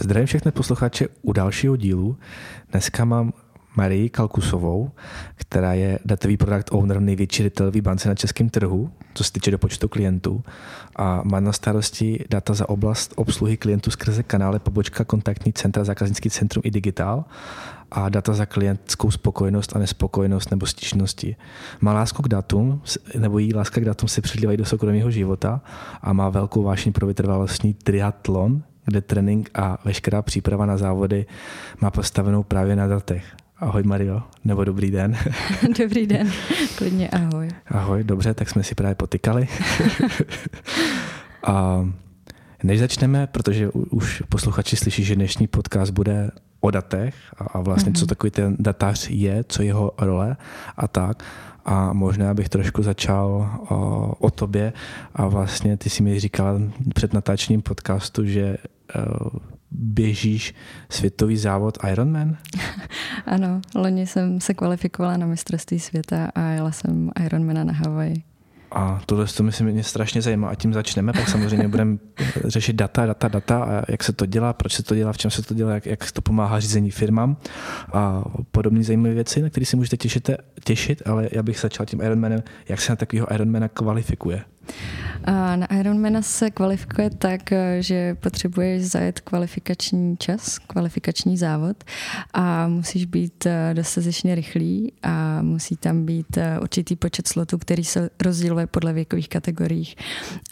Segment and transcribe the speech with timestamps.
[0.00, 2.16] Zdravím všechny posluchače u dalšího dílu.
[2.70, 3.32] Dneska mám
[3.76, 4.90] Marii Kalkusovou,
[5.34, 9.50] která je datový product owner v největší retailové bance na českém trhu, co se týče
[9.50, 10.42] do počtu klientů
[10.96, 16.30] a má na starosti data za oblast obsluhy klientů skrze kanály pobočka kontaktní centra, zákaznický
[16.30, 17.24] centrum i digitál
[17.90, 21.36] a data za klientskou spokojenost a nespokojenost nebo stížnosti.
[21.80, 22.82] Má lásku k datům,
[23.18, 25.60] nebo jí láska k datům se přilívají do soukromého života
[26.02, 31.26] a má velkou vášní pro vytrvalostní triatlon, kde trénink a veškerá příprava na závody
[31.80, 33.24] má postavenou právě na datech.
[33.58, 35.16] Ahoj Mario, nebo dobrý den.
[35.78, 36.30] Dobrý den,
[36.76, 37.48] klidně ahoj.
[37.66, 39.48] Ahoj, dobře, tak jsme si právě potykali.
[41.46, 41.88] a
[42.62, 47.98] než začneme, protože už posluchači slyší, že dnešní podcast bude o datech a vlastně, mm-hmm.
[47.98, 48.08] co mhm.
[48.08, 50.36] takový ten datář je, co jeho role
[50.76, 51.24] a tak.
[51.64, 54.72] A možná bych trošku začal o, o tobě
[55.14, 56.60] a vlastně ty si mi říkal
[56.94, 58.56] před natáčením podcastu, že
[59.70, 60.54] běžíš
[60.90, 62.36] světový závod Ironman?
[63.26, 68.22] ano, loni jsem se kvalifikovala na mistrovství světa a jela jsem Ironmana na Havaji.
[68.70, 71.98] A tohle to myslím mě strašně zajímá a tím začneme, pak samozřejmě budeme
[72.44, 75.30] řešit data, data, data a jak se to dělá, proč se to dělá, v čem
[75.30, 77.36] se to dělá, jak, jak to pomáhá řízení firmám
[77.92, 80.30] a podobné zajímavé věci, na které si můžete těšit,
[80.64, 84.44] těšit, ale já bych začal tím Ironmanem, jak se na takového Ironmana kvalifikuje.
[85.24, 91.84] A na Ironmana se kvalifikuje tak, že potřebuješ zajet kvalifikační čas, kvalifikační závod
[92.34, 97.84] a musíš být eh, dostatečně rychlý a musí tam být eh, určitý počet slotů, který
[97.84, 99.96] se rozděluje podle věkových kategoriích.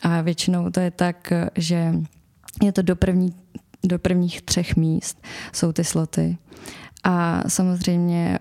[0.03, 1.95] A většinou to je tak, že
[2.63, 3.35] je to do, první,
[3.85, 6.39] do prvních třech míst jsou ty sloty.
[7.05, 8.39] A samozřejmě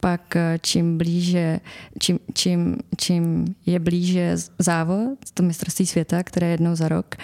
[0.00, 1.60] pak eh, čím blíže,
[1.98, 7.16] čím, čím, čím je blíže závod, to mistrovství světa, které je jednou za rok,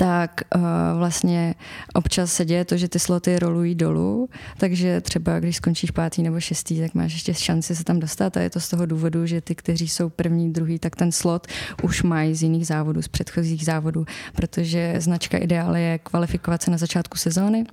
[0.00, 0.62] tak uh,
[0.98, 1.54] vlastně
[1.94, 6.40] občas se děje to, že ty sloty rolují dolů, takže třeba když skončíš pátý nebo
[6.40, 9.40] šestý, tak máš ještě šanci se tam dostat a je to z toho důvodu, že
[9.40, 11.46] ty, kteří jsou první, druhý, tak ten slot
[11.82, 16.78] už mají z jiných závodů, z předchozích závodů, protože značka Ideál je kvalifikovat se na
[16.78, 17.64] začátku sezóny,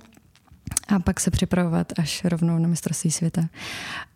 [0.88, 3.42] a pak se připravovat až rovnou na mistrovství světa.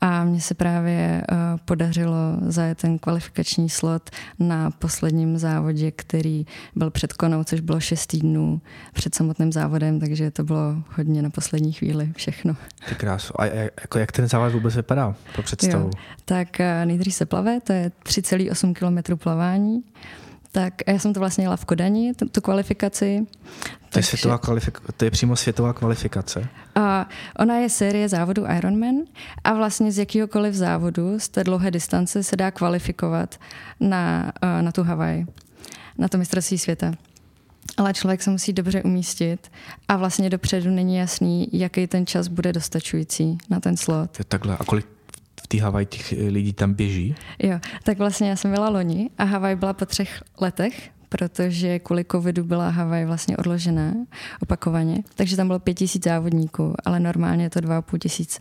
[0.01, 6.47] A mně se právě uh, podařilo zajet ten kvalifikační slot na posledním závodě, který
[6.77, 8.61] byl před konou, což bylo šest týdnů
[8.93, 12.57] před samotným závodem, takže to bylo hodně na poslední chvíli všechno.
[12.89, 13.41] Ty krásu.
[13.41, 15.85] A jako jak ten závod vůbec vypadá pro představu?
[15.85, 15.91] Jo.
[16.25, 19.83] Tak uh, nejdřív se plave, to je 3,8 km plavání.
[20.53, 23.27] Tak já jsem to vlastně jela v Kodani, tu, tu kvalifikaci.
[23.91, 26.49] To je, světová kvalifikace, to je přímo světová kvalifikace?
[26.75, 27.09] A
[27.39, 28.95] ona je série závodu Ironman
[29.45, 33.41] a vlastně z jakýhokoliv závodu z té dlouhé distance se dá kvalifikovat
[33.81, 35.25] na, na tu Havaj,
[35.99, 36.93] na to mistrovství světa.
[37.77, 39.53] Ale člověk se musí dobře umístit
[39.89, 44.19] a vlastně dopředu není jasný, jaký ten čas bude dostačující na ten slot.
[44.19, 44.57] Je takhle.
[44.57, 44.87] A kolik
[45.53, 47.15] té Havaj těch lidí tam běží?
[47.39, 52.05] Jo, tak vlastně já jsem byla loni a Havaj byla po třech letech, protože kvůli
[52.05, 53.95] covidu byla Havaj vlastně odložená
[54.43, 58.39] opakovaně, takže tam bylo pět tisíc závodníků, ale normálně je to dva půl tisíc,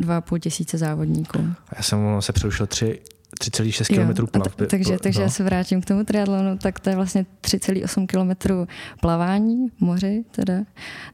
[0.00, 1.38] dva půl tisíce závodníků.
[1.76, 3.00] Já jsem se přerušil tři
[3.40, 4.56] 3,6 km plav.
[4.56, 5.24] T- takže, takže no.
[5.24, 8.66] já se vrátím k tomu triatlonu, tak to je vlastně 3,8 km
[9.00, 10.54] plavání v moři, teda,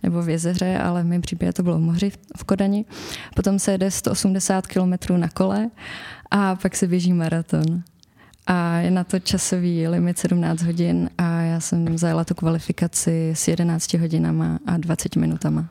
[0.03, 2.85] nebo v jezeře, ale v mém případě to bylo v moři v Kodani.
[3.37, 5.71] Potom se jede 180 km na kole
[6.31, 7.83] a pak se běží maraton
[8.47, 13.49] a je na to časový limit 17 hodin a já jsem zajela tu kvalifikaci s
[13.49, 15.69] 11 hodinama a 20 minutama.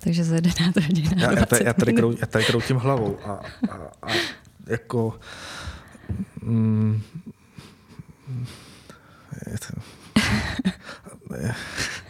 [0.00, 3.30] Takže za 11 hodin já, já, tady, já, tady krou, já tady kroutím hlavou a,
[3.70, 4.12] a, a
[4.66, 5.18] jako
[6.42, 7.02] mm,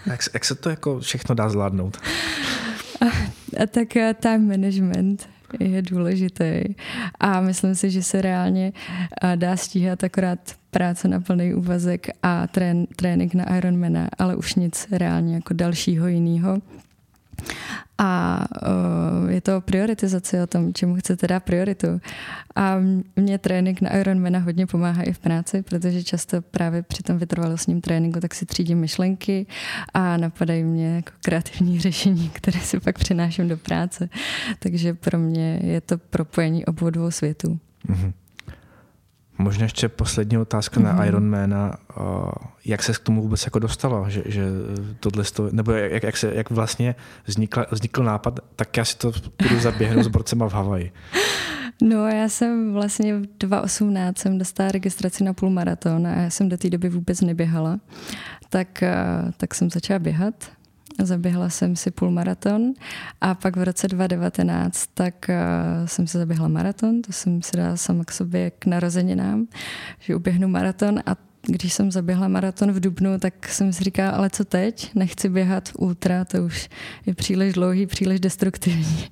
[0.06, 1.96] jak, jak se to jako všechno dá zvládnout?
[3.00, 3.06] A,
[3.62, 5.28] a tak eh, time management
[5.60, 6.62] je důležitý.
[7.20, 8.72] A myslím si, že se reálně
[9.34, 10.38] dá stíhat akorát
[10.70, 16.06] práce na plný úvazek a trén, trénink na Ironmana, ale už nic reálně jako dalšího
[16.06, 16.58] jiného.
[17.98, 18.44] A
[19.22, 22.00] uh, je to prioritizace o tom, čemu chcete dát prioritu.
[22.56, 22.76] A
[23.16, 27.80] mě trénink na Ironmana hodně pomáhá i v práci, protože často právě při tom vytrvalostním
[27.80, 29.46] tréninku tak si třídím myšlenky
[29.94, 34.08] a napadají mě jako kreativní řešení, které si pak přináším do práce.
[34.58, 37.58] Takže pro mě je to propojení obou dvou světů.
[37.88, 38.12] Mm-hmm.
[39.38, 40.84] Možná ještě poslední otázka mm-hmm.
[40.84, 41.04] na mhm.
[41.04, 41.76] Ironmana.
[42.64, 44.10] Jak se k tomu vůbec jako dostalo?
[44.10, 44.46] Že, že
[45.00, 46.94] tohle to, nebo jak, jak, se, jak vlastně
[47.26, 50.92] vznikl, vznikl nápad, tak já si to budu zaběhnout s borcema v Havaji.
[51.82, 56.56] No já jsem vlastně v 2018 jsem dostala registraci na půlmaraton a já jsem do
[56.56, 57.80] té doby vůbec neběhala.
[58.48, 58.84] Tak,
[59.36, 60.34] tak jsem začala běhat
[60.98, 62.72] zaběhla jsem si půlmaraton
[63.20, 67.76] a pak v roce 2019 tak uh, jsem si zaběhla maraton, to jsem si dala
[67.76, 69.46] sama k sobě k narozeninám,
[70.00, 74.30] že uběhnu maraton a když jsem zaběhla maraton v Dubnu, tak jsem si říkala, ale
[74.30, 74.90] co teď?
[74.94, 76.68] Nechci běhat ultra, to už
[77.06, 79.08] je příliš dlouhý, příliš destruktivní.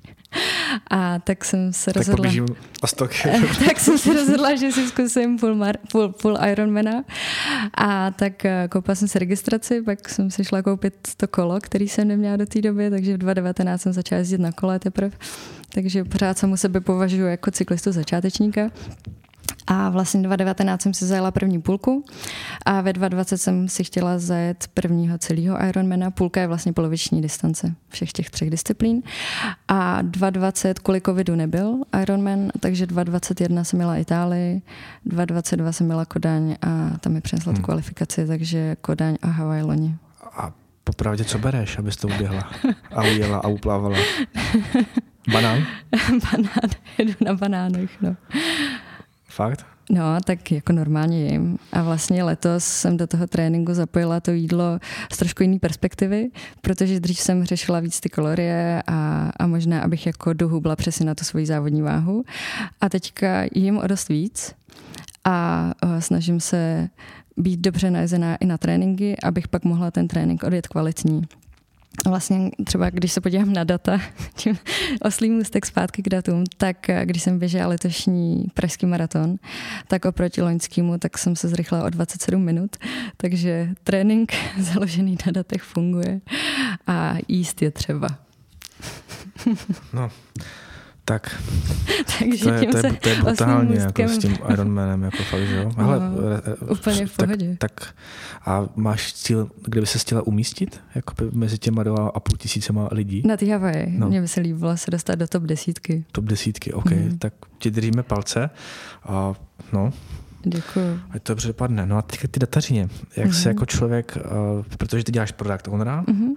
[0.91, 2.25] A tak jsem se tak rozhodla...
[3.65, 7.03] tak jsem se rozhodla, že si zkusím půl, mar, půl, půl Ironmana.
[7.77, 11.89] A tak eh, koupila jsem si registraci, pak jsem si šla koupit to kolo, který
[11.89, 15.11] jsem neměla do té doby, takže v 2019 jsem začala jezdit na kole teprve.
[15.73, 18.69] Takže pořád jsem u sebe považuji jako cyklistu začátečníka.
[19.67, 22.05] A vlastně 2019 jsem si zajela první půlku
[22.65, 26.11] a ve 2020 jsem si chtěla zajet prvního celého Ironmana.
[26.11, 29.03] Půlka je vlastně poloviční distance všech těch třech disciplín.
[29.67, 34.61] A 2020 kvůli covidu nebyl Ironman, takže 2021 jsem měla Itálii,
[35.05, 37.63] 2022 jsem měla Kodaň a tam mi přinesla hmm.
[37.63, 39.95] kvalifikaci, takže Kodaň a Hawaii loni.
[40.37, 40.51] A
[40.83, 42.51] popravdě, co bereš, abys to uběhla
[42.95, 43.97] a ujela a uplávala?
[45.31, 45.65] Banán?
[46.09, 48.15] Banán, jedu na banánech, no.
[49.35, 49.65] Fakt?
[49.89, 51.57] No, tak jako normálně jim.
[51.71, 54.79] A vlastně letos jsem do toho tréninku zapojila to jídlo
[55.13, 56.29] z trošku jiné perspektivy,
[56.61, 61.15] protože dřív jsem řešila víc ty kalorie a, a možná, abych jako dohubla přesně na
[61.15, 62.23] tu svoji závodní váhu.
[62.81, 64.55] A teďka jím o dost víc
[65.25, 66.89] a snažím se
[67.37, 71.21] být dobře najezená i na tréninky, abych pak mohla ten trénink odjet kvalitní
[72.05, 74.01] vlastně třeba, když se podívám na data,
[74.35, 74.57] tím
[75.01, 79.35] oslý můstek zpátky k datům, tak eh, když jsem běžela letošní pražský maraton,
[79.87, 82.75] tak oproti loňskému, tak jsem se zrychlila o 27 minut,
[83.17, 86.21] takže trénink založený na datech funguje
[86.87, 88.07] a jíst je třeba.
[89.93, 90.11] No,
[91.05, 91.41] tak.
[92.19, 94.09] Takže to je, tím to je, se to je brutální jako můstkem...
[94.09, 95.71] s tím Ironmanem, jako fakt, že jo?
[95.77, 97.55] No, Hele, no, úplně v pohodě.
[97.59, 97.93] Tak, tak,
[98.45, 102.89] a máš cíl, kde by se chtěla umístit jako mezi těma dva a půl tisícema
[102.91, 103.23] lidí?
[103.25, 103.93] Na ty Havaji.
[103.97, 104.07] No.
[104.07, 106.05] Mně by se líbilo se dostat do top desítky.
[106.11, 106.91] Top desítky, OK.
[106.91, 107.17] Mm.
[107.17, 108.49] Tak ti držíme palce.
[109.03, 109.33] A
[109.73, 109.93] no,
[110.45, 110.99] Děkuji.
[111.11, 111.85] Ať to dobře dopadne.
[111.85, 112.89] No a teď ty datařině.
[113.17, 113.41] Jak mm-hmm.
[113.41, 116.35] se jako člověk, uh, protože ty děláš product ownera, mm-hmm.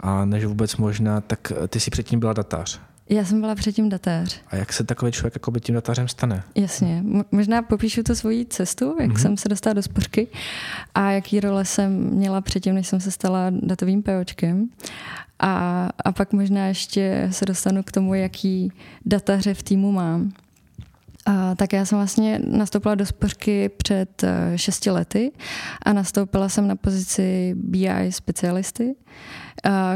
[0.00, 2.80] a než vůbec možná, tak ty si předtím byla datář.
[3.10, 4.40] Já jsem byla předtím datář.
[4.48, 6.42] A jak se takový člověk jako by tím datářem stane?
[6.54, 7.04] Jasně.
[7.32, 9.22] Možná popíšu tu svoji cestu, jak mm-hmm.
[9.22, 10.28] jsem se dostala do spořky
[10.94, 14.68] a jaký role jsem měla předtím, než jsem se stala datovým POčkem.
[15.40, 18.72] A, a pak možná ještě se dostanu k tomu, jaký
[19.06, 20.32] dataře v týmu mám.
[21.28, 25.32] A, tak já jsem vlastně nastoupila do spořky před uh, šesti lety
[25.82, 28.94] a nastoupila jsem na pozici BI specialisty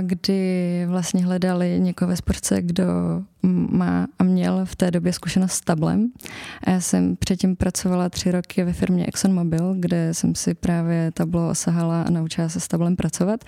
[0.01, 2.85] kdy vlastně hledali někoho ve sportce, kdo
[3.71, 6.13] má a měl v té době zkušenost s tablem.
[6.65, 11.49] A já jsem předtím pracovala tři roky ve firmě ExxonMobil, kde jsem si právě tablo
[11.49, 13.45] osahala a naučila se s tablem pracovat.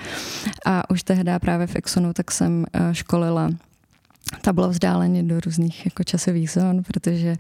[0.67, 3.51] A už tehdy právě v Exxonu tak jsem eh, školila
[4.41, 7.37] ta bylo vzdáleně do různých jako časových zón, protože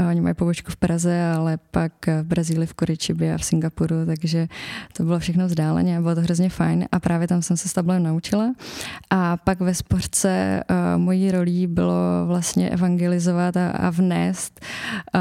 [0.00, 4.06] uh, oni mají pobočku v Praze, ale pak v Brazílii, v Kuričibě a v Singapuru,
[4.06, 4.48] takže
[4.92, 7.72] to bylo všechno vzdáleně a bylo to hrozně fajn a právě tam jsem se s
[7.72, 8.54] tablem naučila.
[9.10, 14.60] A pak ve sportce uh, mojí rolí bylo vlastně evangelizovat a, a vnést
[15.14, 15.20] uh,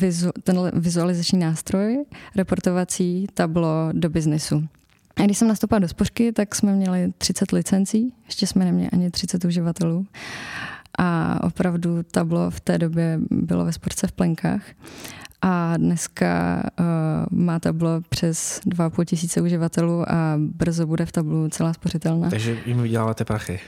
[0.00, 2.04] vizu, ten vizualizační nástroj,
[2.36, 4.68] reportovací tablo do biznesu.
[5.16, 9.10] A když jsem nastoupila do spořky, tak jsme měli 30 licencí, ještě jsme neměli ani
[9.10, 10.06] 30 uživatelů.
[10.98, 14.62] A opravdu tablo v té době bylo ve sportce v plenkách.
[15.42, 16.86] A dneska uh,
[17.30, 22.30] má tablo přes 2,5 tisíce uživatelů a brzo bude v tablu celá spořitelná.
[22.30, 23.60] Takže jim vyděláváte prachy.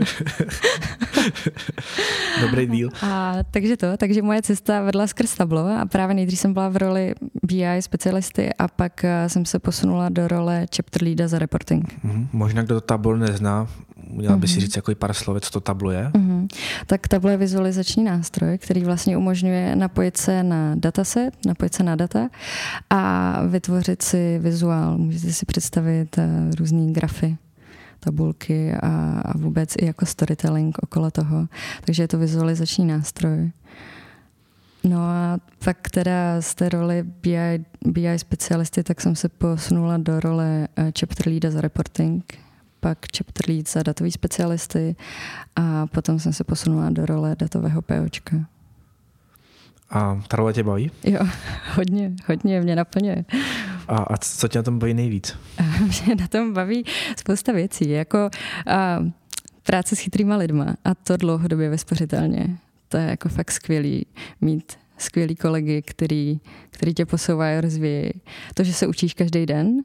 [2.40, 2.88] Dobrý díl.
[3.02, 6.76] A, takže to, takže moje cesta vedla skrz tablo a právě nejdřív jsem byla v
[6.76, 11.94] roli BI specialisty a pak eh, jsem se posunula do role chapter leada za reporting.
[12.04, 12.26] Mm-hmm.
[12.32, 13.68] Možná kdo to tablo nezná,
[14.10, 14.60] měla by si mhm.
[14.60, 16.10] říct jako pár slov, co to tablo je?
[16.14, 16.48] Mm-hmm.
[16.86, 21.96] Tak tablo je vizualizační nástroj, který vlastně umožňuje napojit se na dataset, napojit se na
[21.96, 22.28] data
[22.90, 24.98] a vytvořit si vizuál.
[24.98, 26.24] Můžete si představit uh,
[26.58, 27.36] různý grafy
[28.06, 31.48] tabulky a, a vůbec i jako storytelling okolo toho.
[31.84, 33.50] Takže je to vizualizační nástroj.
[34.84, 40.20] No a pak teda z té roli BI, BI specialisty, tak jsem se posunula do
[40.20, 42.38] role eh, chapter leada za reporting,
[42.80, 44.96] pak chapter lead za datový specialisty
[45.56, 48.36] a potom jsem se posunula do role datového POčka.
[49.90, 50.90] A ta role tě baví?
[51.04, 51.20] Jo,
[51.74, 53.24] hodně, hodně mě naplňuje.
[53.88, 55.36] A, a co tě na tom baví nejvíc?
[56.04, 56.84] Mě na tom baví
[57.16, 58.30] spousta věcí, jako
[58.66, 58.98] a,
[59.62, 62.58] práce s chytrýma lidma a to dlouhodobě vespořitelně.
[62.88, 64.06] To je jako fakt skvělý
[64.40, 66.40] mít skvělý kolegy, který,
[66.70, 68.10] který tě posouvají a rozvíjí.
[68.54, 69.82] To, že se učíš každý den,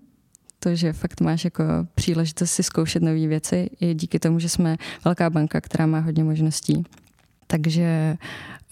[0.59, 1.63] to, že fakt máš jako
[1.95, 6.23] příležitost si zkoušet nové věci, je díky tomu, že jsme velká banka, která má hodně
[6.23, 6.83] možností.
[7.51, 8.17] Takže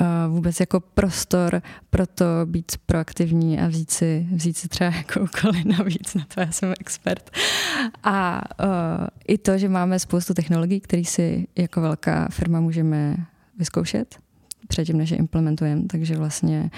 [0.01, 5.19] uh, vůbec jako prostor pro to být proaktivní a vzít si, vzít si třeba jako
[5.19, 7.29] úkoly navíc, na to já jsem expert.
[8.03, 13.15] A uh, i to, že máme spoustu technologií, které si jako velká firma můžeme
[13.57, 14.19] vyzkoušet,
[14.67, 16.71] předtím, než je implementujeme, takže vlastně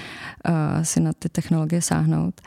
[0.50, 2.42] uh, si na ty technologie sáhnout.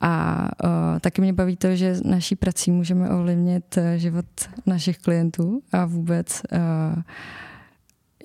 [0.00, 4.26] A uh, taky mě baví to, že naší prací můžeme ovlivnit život
[4.66, 7.02] našich klientů a vůbec uh,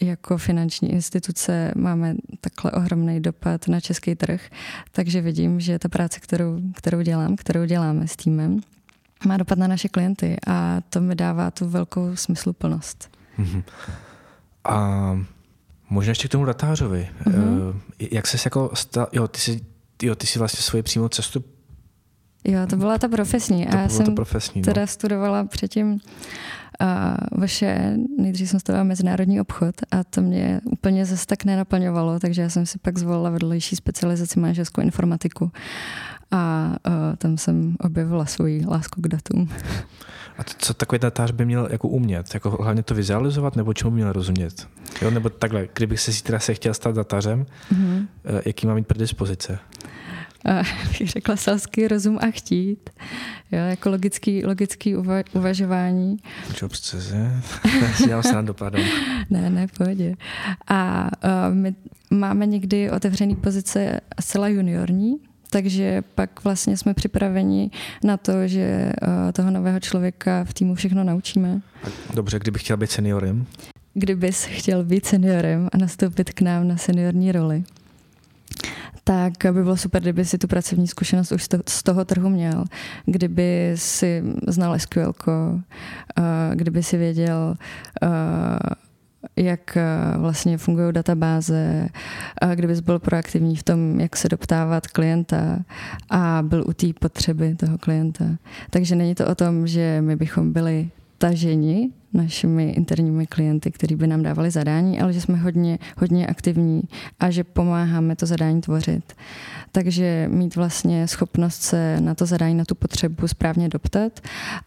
[0.01, 4.41] jako finanční instituce máme takhle ohromný dopad na český trh,
[4.91, 8.59] takže vidím, že ta práce, kterou, kterou dělám, kterou děláme s týmem,
[9.25, 13.09] má dopad na naše klienty a to mi dává tu velkou smysluplnost.
[13.39, 13.63] Mm-hmm.
[14.63, 15.19] A
[15.89, 17.09] možná ještě k tomu datářovi.
[17.23, 17.79] Mm-hmm.
[18.11, 19.61] Jak jsi jako stal, jo, ty jsi,
[20.01, 21.43] jo, ty jsi vlastně svoji přímou cestu
[22.43, 23.65] Jo, to byla ta profesní.
[23.65, 24.65] To a já jsem profesní, no.
[24.65, 25.99] teda studovala předtím
[26.79, 32.41] a vaše, nejdřív jsem studovala mezinárodní obchod a to mě úplně zase tak nenaplňovalo, takže
[32.41, 35.51] já jsem si pak zvolila vedlejší specializaci manažerskou informatiku
[36.31, 39.49] a uh, tam jsem objevila svoji lásku k datům.
[40.37, 42.33] A to, co takový datář by měl jako umět?
[42.33, 44.67] Jako hlavně to vizualizovat nebo čemu měl rozumět?
[45.01, 48.07] Jo, nebo takhle, kdybych se zítra se chtěl stát datářem, mm-hmm.
[48.45, 49.59] jaký má mít predispozice?
[50.99, 52.89] bych řekla selský rozum a chtít.
[53.51, 56.17] Jo, jako logický, logický uva, uvažování.
[56.61, 57.11] Jobs.cz,
[57.81, 58.81] já si dělám srandu, pardon.
[59.29, 60.15] ne, ne, pohodě.
[60.67, 61.75] A uh, my
[62.11, 65.17] máme někdy otevřený pozice zcela juniorní,
[65.49, 67.71] takže pak vlastně jsme připraveni
[68.03, 71.61] na to, že uh, toho nového člověka v týmu všechno naučíme.
[72.13, 73.45] Dobře, kdybych chtěl být seniorem?
[73.93, 77.63] Kdybys chtěl být seniorem a nastoupit k nám na seniorní roli,
[79.03, 82.65] tak by bylo super, kdyby si tu pracovní zkušenost už z toho trhu měl.
[83.05, 85.13] Kdyby si znal SQL,
[86.53, 87.55] kdyby si věděl,
[89.35, 89.77] jak
[90.17, 91.89] vlastně fungují databáze,
[92.55, 95.59] kdybys byl proaktivní v tom, jak se doptávat klienta
[96.09, 98.25] a byl u té potřeby toho klienta.
[98.69, 100.89] Takže není to o tom, že my bychom byli
[101.21, 106.81] taženi našimi interními klienty, kteří by nám dávali zadání, ale že jsme hodně, hodně aktivní
[107.19, 109.13] a že pomáháme to zadání tvořit.
[109.71, 114.19] Takže mít vlastně schopnost se na to zadání, na tu potřebu správně doptat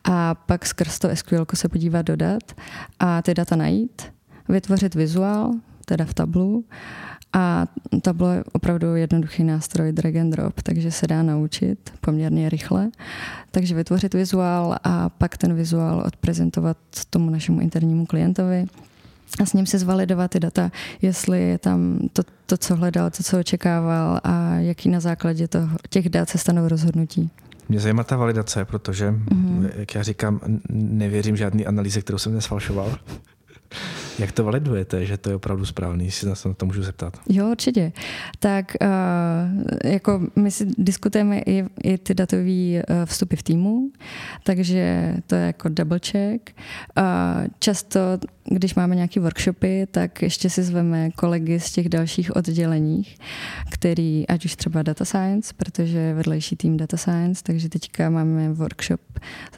[0.04, 2.42] a pak skrz to SQL se podívat dodat
[3.00, 4.02] a ty data najít,
[4.48, 5.52] vytvořit vizuál,
[5.84, 6.64] teda v tablu
[7.34, 7.66] a
[8.02, 12.90] Tableau je opravdu jednoduchý nástroj drag and drop, takže se dá naučit poměrně rychle.
[13.50, 16.76] Takže vytvořit vizuál a pak ten vizuál odprezentovat
[17.10, 18.66] tomu našemu internímu klientovi
[19.40, 20.70] a s ním si zvalidovat ty data,
[21.02, 25.76] jestli je tam to, to co hledal, to, co očekával a jaký na základě toho,
[25.90, 27.30] těch dat se stanou rozhodnutí.
[27.68, 29.70] Mě zajímá ta validace, protože, mm-hmm.
[29.76, 32.98] jak já říkám, nevěřím žádný analýze, kterou jsem nesfalšoval.
[34.18, 37.18] Jak to validujete, že to je opravdu správný, si na to můžu zeptat?
[37.28, 37.92] Jo, určitě.
[38.38, 43.90] Tak uh, jako my si diskutujeme i, i ty datové uh, vstupy v týmu,
[44.44, 46.50] takže to je jako double check.
[46.98, 47.04] Uh,
[47.58, 48.00] často,
[48.44, 53.18] když máme nějaké workshopy, tak ještě si zveme kolegy z těch dalších odděleních,
[53.70, 59.00] který, ať už třeba data science, protože vedlejší tým data science, takže teďka máme workshop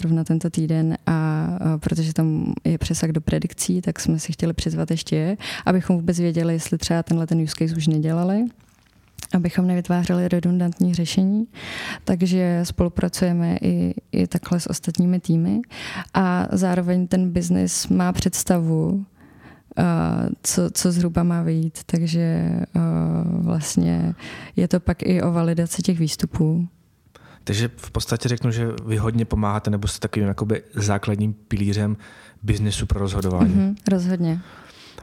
[0.00, 4.52] zrovna tento týden a uh, protože tam je přesah do predikcí, tak jsme si chtěli
[4.52, 8.44] přizvat ještě je, abychom vůbec věděli, jestli třeba tenhle ten use case už nedělali
[9.34, 11.46] abychom nevytvářeli redundantní řešení.
[12.04, 15.60] Takže spolupracujeme i, i takhle s ostatními týmy
[16.14, 19.04] a zároveň ten biznis má představu, uh,
[20.42, 24.14] co, co zhruba má vyjít, takže uh, vlastně
[24.56, 26.68] je to pak i o validaci těch výstupů.
[27.44, 31.96] Takže v podstatě řeknu, že vy hodně pomáháte nebo jste takovým jakoby základním pilířem
[32.42, 33.54] biznesu pro rozhodování.
[33.54, 34.40] Mm-hmm, rozhodně.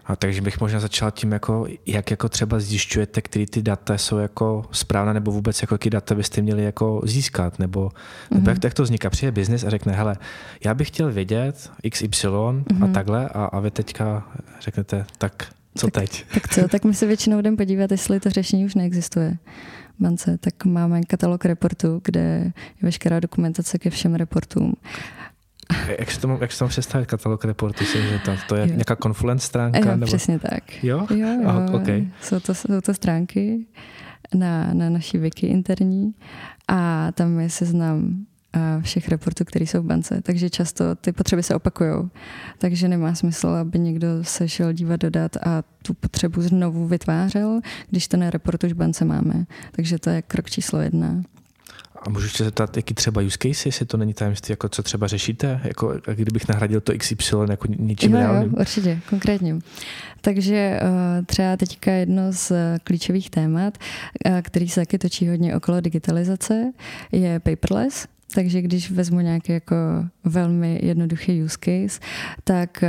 [0.06, 4.18] A takže bych možná začal tím, jako, jak jako třeba zjišťujete, který ty data jsou
[4.18, 8.36] jako správná, nebo vůbec jako jaký data byste měli jako získat, nebo, mm-hmm.
[8.36, 9.10] nebo jak, jak to vzniká.
[9.10, 10.18] Přijde biznis a řekne, hele,
[10.66, 12.64] já bych chtěl vědět XY mm-hmm.
[12.82, 12.94] a mhm.
[12.94, 14.28] takhle a, a vy teďka
[14.62, 16.26] řeknete, tak co tak, teď?
[16.34, 19.38] Tak co, tak my se většinou jdeme podívat, jestli to řešení už neexistuje
[20.00, 24.74] bance, tak máme katalog reportů, kde je veškerá dokumentace ke všem reportům.
[26.00, 27.86] Jak se tomu, jak se tomu představit katalog reportů?
[27.86, 28.68] Že to, to je jo.
[28.68, 29.80] nějaká Confluence stránka?
[29.80, 30.06] Jo, nebo?
[30.06, 30.84] přesně tak.
[30.84, 31.08] Jo?
[31.10, 31.42] Jo, jo.
[31.46, 32.08] Aha, okay.
[32.22, 33.66] jsou, to, jsou to stránky
[34.36, 36.14] na, na naší wiki interní
[36.68, 38.26] a tam je seznam
[38.82, 40.22] všech reportů, které jsou v bance.
[40.22, 42.10] Takže často ty potřeby se opakují.
[42.58, 48.08] Takže nemá smysl, aby někdo se šel dívat dodat a tu potřebu znovu vytvářel, když
[48.08, 49.46] ten report už v bance máme.
[49.72, 51.24] Takže to je krok číslo jedna.
[52.08, 55.08] A můžu se zeptat, jaký třeba use case, jestli to není tajemství, jako co třeba
[55.08, 58.52] řešíte, jako kdybych nahradil to XY jako ničím jo, reálným?
[58.52, 59.56] Jo, určitě, konkrétně.
[60.22, 62.52] Takže uh, třeba teďka jedno z
[62.84, 63.78] klíčových témat,
[64.26, 66.72] uh, který se taky točí hodně okolo digitalizace,
[67.12, 68.08] je paperless.
[68.34, 69.76] Takže když vezmu nějaký jako
[70.24, 72.00] velmi jednoduchý use case,
[72.44, 72.84] tak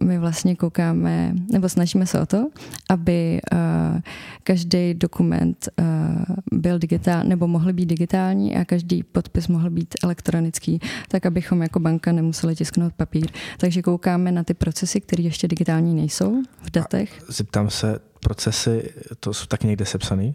[0.00, 2.48] uh, my vlastně koukáme, nebo snažíme se o to,
[2.90, 4.00] aby uh,
[4.42, 10.80] každý dokument uh, byl digitální, nebo mohl být digitální a každý podpis mohl být elektronický,
[11.08, 13.26] tak abychom jako banka nemuseli tisknout papír.
[13.58, 17.22] Takže koukáme na ty procesy, které ještě digitální nejsou v datech.
[17.28, 18.90] A zeptám se, procesy,
[19.20, 20.32] to jsou taky někde sepsané?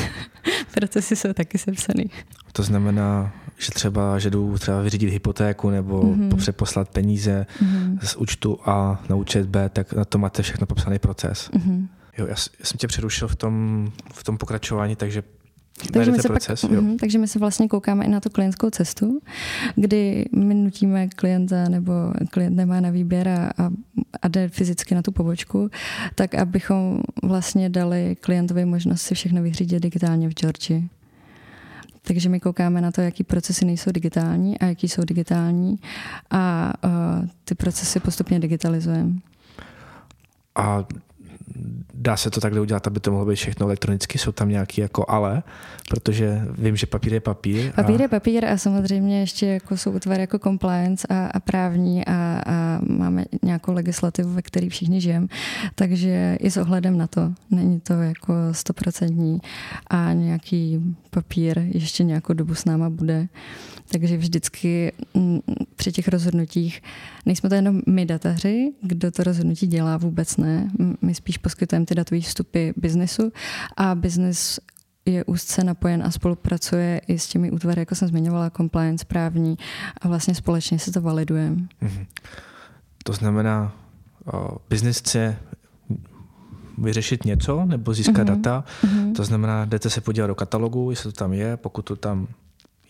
[0.74, 2.04] procesy jsou taky sepsané.
[2.52, 6.52] To znamená, že třeba, že jdu třeba vyřídit hypotéku nebo mm-hmm.
[6.52, 7.98] poslat peníze mm-hmm.
[8.02, 11.50] z účtu A na účet B, tak na to máte všechno popsaný proces.
[11.50, 11.88] Mm-hmm.
[12.18, 15.22] Jo, já, já jsem tě přerušil v tom, v tom pokračování, takže
[15.92, 18.70] takže my, se proces, pak, uh, takže my se vlastně koukáme i na tu klientskou
[18.70, 19.20] cestu,
[19.74, 21.92] kdy my nutíme klienta nebo
[22.30, 23.70] klient nemá na výběr a, a,
[24.22, 25.70] a jde fyzicky na tu pobočku,
[26.14, 30.88] tak abychom vlastně dali klientovi možnost si všechno vyřídit digitálně v Georgii.
[32.02, 35.78] Takže my koukáme na to, jaký procesy nejsou digitální a jaký jsou digitální
[36.30, 39.12] a uh, ty procesy postupně digitalizujeme.
[40.54, 40.84] A
[41.94, 44.18] dá se to takhle udělat, aby to mohlo být všechno elektronicky?
[44.18, 45.42] Jsou tam nějaké jako ale?
[45.88, 47.72] Protože vím, že papír je papír.
[47.76, 47.82] A...
[47.82, 52.42] Papír je papír a samozřejmě ještě jako jsou útvary jako compliance a, a právní a,
[52.46, 55.26] a máme nějakou legislativu, ve které všichni žijeme.
[55.74, 59.40] Takže i s ohledem na to není to jako stoprocentní
[59.86, 63.28] a nějaký papír ještě nějakou dobu s náma bude.
[63.88, 65.40] Takže vždycky mm,
[65.76, 66.82] při těch rozhodnutích
[67.26, 70.70] nejsme to jenom my dataři, kdo to rozhodnutí dělá, vůbec ne.
[71.02, 73.32] My spíš poskytujeme ty datové vstupy biznesu
[73.76, 74.60] a biznes
[75.06, 79.56] je úzce napojen a spolupracuje i s těmi útvary, jako jsem zmiňovala, compliance právní
[80.00, 81.56] a vlastně společně se to validujeme.
[81.56, 82.06] Mm-hmm.
[83.04, 83.72] To znamená,
[84.70, 85.38] biznis chce
[86.78, 88.42] vyřešit něco nebo získat mm-hmm.
[88.42, 89.14] data, mm-hmm.
[89.14, 92.28] to znamená, jdete se podívat do katalogu, jestli to tam je, pokud to tam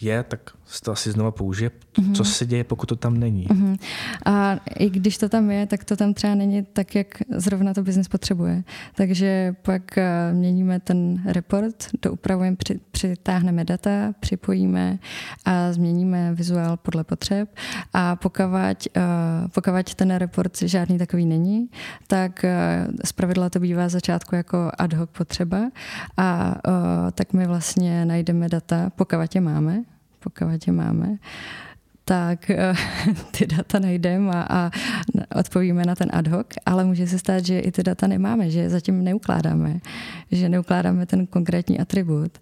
[0.02, 0.40] je, tak
[0.72, 1.70] se to asi znova použije.
[1.70, 2.14] Mm-hmm.
[2.14, 3.46] Co se děje, pokud to tam není?
[3.46, 3.78] Mm-hmm.
[4.24, 7.82] A i když to tam je, tak to tam třeba není tak, jak zrovna to
[7.82, 8.64] biznis potřebuje.
[8.94, 14.98] Takže pak eh, měníme ten report, doupravujeme, při, přitáhneme data, připojíme
[15.44, 17.48] a změníme vizuál podle potřeb.
[17.92, 18.44] A pokud,
[18.96, 19.00] eh,
[19.54, 21.68] pokud ten report žádný takový není,
[22.06, 25.70] tak eh, zpravidla to bývá začátku jako ad hoc potřeba
[26.16, 26.54] a
[27.14, 29.82] tak my vlastně najdeme data, pokud je máme,
[30.22, 31.18] pokud je máme,
[32.04, 32.74] tak eh,
[33.30, 34.70] ty data najdeme a, a
[35.34, 38.70] odpovíme na ten ad hoc, ale může se stát, že i ty data nemáme, že
[38.70, 39.80] zatím neukládáme,
[40.30, 42.38] že neukládáme ten konkrétní atribut.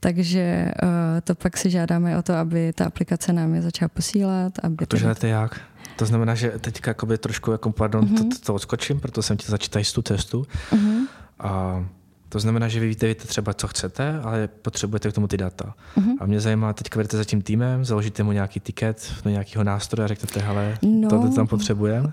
[0.00, 0.88] Takže uh,
[1.24, 4.52] to pak si žádáme o to, aby ta aplikace nám je začala posílat.
[4.62, 5.60] Aby a to žádáte jak?
[5.96, 8.28] To znamená, že teďka jakoby trošku, jako, pardon, uh-huh.
[8.28, 10.46] to, to, odskočím, proto jsem ti začítal tu cestu.
[10.72, 11.06] Uh-huh.
[11.38, 11.84] A
[12.32, 15.74] to znamená, že vy víte, víte třeba, co chcete, ale potřebujete k tomu ty data.
[15.96, 16.16] Uh-huh.
[16.20, 20.04] A mě zajímá, teď vedete za tím týmem, založíte mu nějaký tiket do nějakého nástroje
[20.04, 22.12] a řeknete, hele, no, to tam potřebujeme?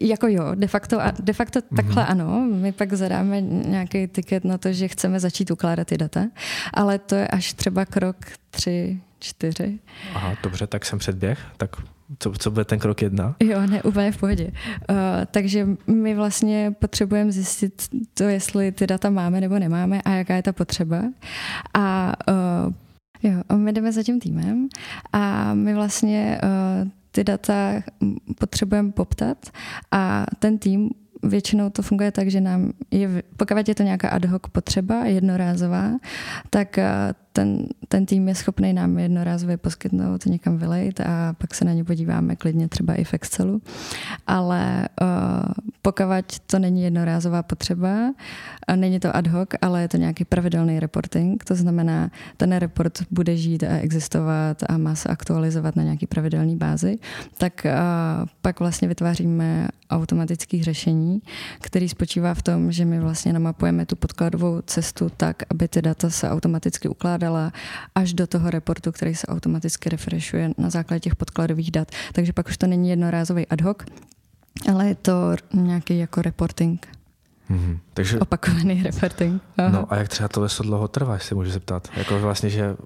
[0.00, 2.48] Jako jo, de facto, de facto takhle ano.
[2.54, 6.26] My pak zadáme nějaký tiket na to, že chceme začít ukládat ty data,
[6.74, 8.16] ale to je až třeba krok
[8.50, 9.78] tři, čtyři.
[10.14, 11.76] Aha, dobře, tak jsem předběh, tak
[12.18, 13.36] co, co bude ten krok jedna?
[13.40, 14.44] Jo, ne, úplně v pohodě.
[14.90, 14.96] Uh,
[15.30, 20.42] takže my vlastně potřebujeme zjistit to, jestli ty data máme nebo nemáme a jaká je
[20.42, 21.02] ta potřeba.
[21.74, 22.72] A uh,
[23.22, 24.68] jo, my jdeme za tím týmem
[25.12, 27.72] a my vlastně uh, ty data
[28.38, 29.50] potřebujeme poptat
[29.90, 30.90] a ten tým
[31.22, 35.90] většinou to funguje tak, že nám je, pokud je to nějaká ad hoc potřeba, jednorázová,
[36.50, 36.78] tak
[37.32, 41.84] ten, ten tým je schopný nám jednorázově poskytnout, někam vylejt a pak se na ně
[41.84, 43.62] podíváme klidně třeba i v Excelu.
[44.26, 45.08] Ale uh,
[45.82, 48.12] pokud to není jednorázová potřeba,
[48.66, 53.02] a není to ad hoc, ale je to nějaký pravidelný reporting, to znamená, ten report
[53.10, 56.98] bude žít a existovat a má se aktualizovat na nějaký pravidelný bázi,
[57.38, 61.22] tak uh, pak vlastně vytváříme automatické řešení,
[61.60, 66.10] který spočívá v tom, že my vlastně namapujeme tu podkladovou cestu tak, aby ty data
[66.10, 67.19] se automaticky ukládaly
[67.94, 71.90] až do toho reportu, který se automaticky refreshuje na základě těch podkladových dat.
[72.12, 73.78] Takže pak už to není jednorázový ad hoc,
[74.68, 76.99] ale je to nějaký jako reporting.
[77.50, 77.78] Mm-hmm.
[77.94, 79.42] Takže, Opakovaný reporting.
[79.58, 79.68] Aha.
[79.68, 81.88] No a jak třeba to so dlouho trvá, si můžu zeptat?
[81.96, 82.76] Jako vlastně, že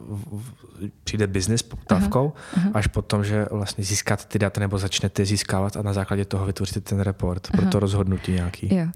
[1.05, 2.71] přijde biznis poptávkou, aha, aha.
[2.75, 6.81] až potom, že vlastně získáte ty data nebo začnete získávat a na základě toho vytvoříte
[6.81, 7.61] ten report aha.
[7.61, 8.75] pro to rozhodnutí nějaký.
[8.75, 8.87] Jo.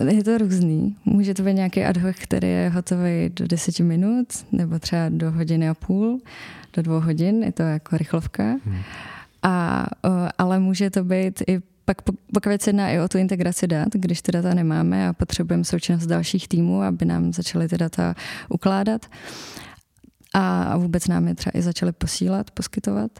[0.00, 0.96] Uh, je to různý.
[1.04, 5.32] Může to být nějaký ad hoc, který je hotový do deseti minut nebo třeba do
[5.32, 6.20] hodiny a půl,
[6.72, 8.42] do dvou hodin, je to jako rychlovka.
[8.42, 8.82] Hmm.
[9.42, 13.66] A, uh, ale může to být i pak pokud se jedná i o tu integraci
[13.66, 18.14] dat, když ty data nemáme a potřebujeme součinnost dalších týmů, aby nám začaly ty data
[18.48, 19.06] ukládat,
[20.34, 23.10] a vůbec nám je třeba i začaly posílat, poskytovat,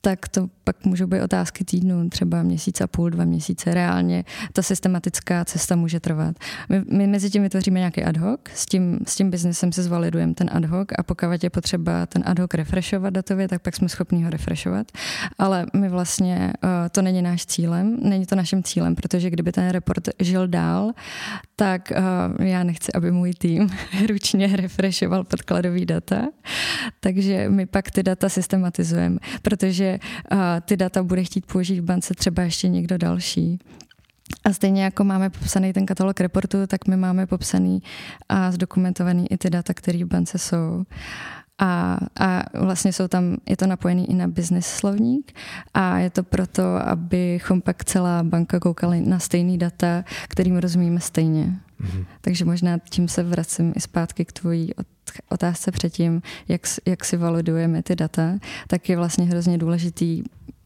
[0.00, 3.74] tak to pak můžou být otázky týdnu, třeba měsíc a půl, dva měsíce.
[3.74, 6.36] Reálně ta systematická cesta může trvat.
[6.68, 10.34] My, my mezi tím vytvoříme nějaký ad hoc, s tím, s tím biznesem si zvalidujeme
[10.34, 13.88] ten ad hoc a pokud je potřeba ten ad hoc refreshovat datově, tak pak jsme
[13.88, 14.86] schopni ho refreshovat.
[15.38, 19.68] Ale my vlastně, uh, to není náš cílem, není to naším cílem, protože kdyby ten
[19.68, 20.92] report žil dál,
[21.56, 21.92] tak
[22.38, 23.70] uh, já nechci, aby můj tým
[24.08, 26.28] ručně refreshoval podkladový data,
[27.00, 29.98] takže my pak ty data systematizujeme, protože
[30.32, 33.58] uh, ty data bude chtít použít v bance třeba ještě někdo další.
[34.44, 37.82] A stejně jako máme popsaný ten katalog reportu, tak my máme popsaný
[38.28, 40.84] a zdokumentovaný i ty data, které v bance jsou.
[41.58, 45.32] A, a vlastně jsou tam, je to napojený i na business slovník
[45.74, 51.60] a je to proto, abychom pak celá banka koukali na stejný data, kterým rozumíme stejně.
[51.80, 52.04] Mm-hmm.
[52.20, 54.70] Takže možná tím se vracím i zpátky k tvojí
[55.28, 60.22] otázce předtím, jak, jak si validujeme ty data, tak je vlastně hrozně důležitý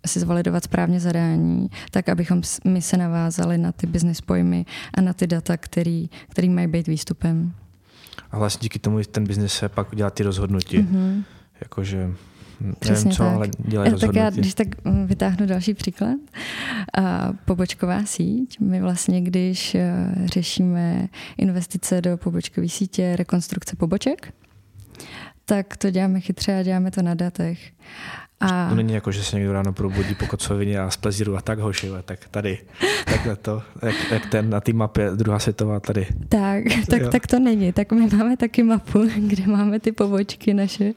[0.07, 5.13] si zvalidovat správně zadání, tak abychom my se navázali na ty business pojmy a na
[5.13, 7.53] ty data, který, který mají být výstupem.
[8.31, 10.79] A vlastně díky tomu ten biznis se pak dělá ty rozhodnutí.
[10.79, 11.25] Mm-hmm.
[11.61, 12.11] Jakože
[12.79, 13.35] Přesně nevím co, tak.
[13.35, 14.19] ale dělají rozhodnutí.
[14.19, 16.17] Tak já, když tak mm, vytáhnu další příklad.
[16.99, 18.61] A pobočková síť.
[18.61, 19.93] My vlastně, když eh,
[20.25, 24.35] řešíme investice do pobočkové sítě, rekonstrukce poboček,
[25.45, 27.59] tak to děláme chytře a děláme to na datech.
[28.45, 28.69] A...
[28.69, 31.59] To není jako, že se někdo ráno probudí po kocovině a z plezíru a tak
[31.59, 32.59] hoši, tak tady,
[33.05, 36.07] takhle to, jak, jak ten na té mapě druhá světová tady.
[36.29, 37.73] Tak, tak, tak to není.
[37.73, 40.93] Tak my máme taky mapu, kde máme ty pobočky naše,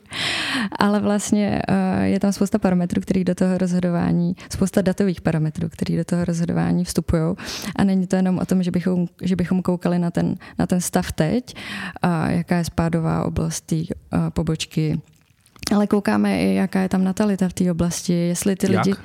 [0.80, 5.98] ale vlastně uh, je tam spousta parametrů, který do toho rozhodování, spousta datových parametrů, který
[5.98, 7.36] do toho rozhodování vstupují
[7.76, 10.82] a není to jenom o tom, že bychom, že bychom koukali na ten, na ten
[10.82, 11.56] stav teď,
[12.28, 13.84] jaká je spádová oblast té uh,
[14.30, 15.02] pobočky,
[15.76, 18.86] ale koukáme i, jaká je tam natalita v té oblasti, jestli ty Jak?
[18.86, 18.98] lidi...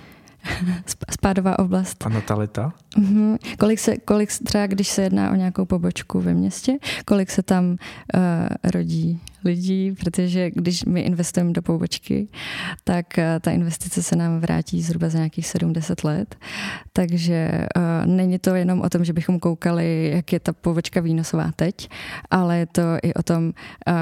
[1.11, 2.07] Spádová oblast.
[2.07, 2.73] A natalita?
[2.99, 3.39] Mm-hmm.
[3.59, 6.73] Kolik, se, kolik třeba, když se jedná o nějakou pobočku ve městě,
[7.05, 12.29] kolik se tam uh, rodí lidí, protože když my investujeme do pobočky,
[12.85, 16.37] tak uh, ta investice se nám vrátí zhruba za nějakých 70 let.
[16.93, 21.51] Takže uh, není to jenom o tom, že bychom koukali, jak je ta pobočka výnosová
[21.57, 21.89] teď,
[22.31, 23.45] ale je to i o tom,
[23.89, 23.95] uh,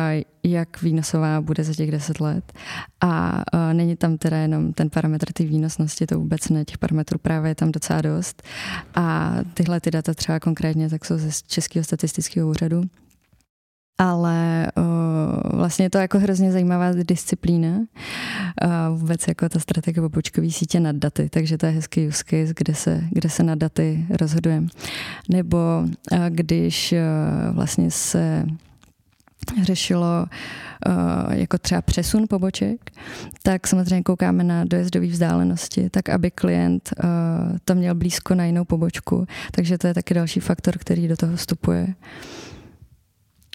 [0.43, 2.53] jak výnosová bude za těch 10 let.
[3.01, 7.51] A není tam teda jenom ten parametr té výnosnosti, to vůbec ne, těch parametrů právě
[7.51, 8.43] je tam docela dost.
[8.95, 12.83] A tyhle ty data třeba konkrétně tak jsou ze Českého statistického úřadu.
[14.03, 17.69] Ale uh, vlastně je to jako hrozně zajímavá disciplína.
[17.79, 22.55] Uh, vůbec jako ta strategie pobočkové sítě nad daty, takže to je hezký use case,
[22.57, 24.67] kde se, kde se nad daty rozhodujeme.
[25.29, 28.45] Nebo uh, když uh, vlastně se
[29.63, 30.27] řešilo
[30.87, 32.91] uh, jako třeba přesun poboček,
[33.43, 38.65] tak samozřejmě koukáme na dojezdové vzdálenosti, tak aby klient uh, to měl blízko na jinou
[38.65, 39.27] pobočku.
[39.51, 41.95] Takže to je taky další faktor, který do toho vstupuje.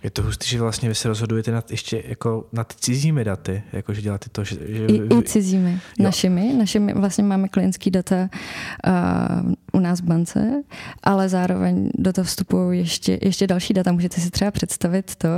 [0.05, 3.93] Je to hustý, že vlastně vy se rozhodujete nad, ještě jako nad cizími daty, jako
[3.93, 4.55] že děláte to, že...
[4.67, 5.01] že I.
[5.19, 6.03] I cizími, jo.
[6.03, 6.53] našimi.
[6.53, 8.29] Našimi vlastně máme klientský data
[8.87, 10.63] uh, u nás v bance,
[11.03, 13.91] ale zároveň do toho vstupují ještě, ještě další data.
[13.91, 15.29] Můžete si třeba představit to,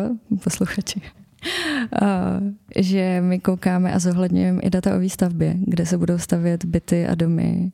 [0.43, 1.01] posluchači,
[2.01, 7.07] Uh, že my koukáme a zohledňujeme i data o výstavbě, kde se budou stavět byty
[7.07, 7.71] a domy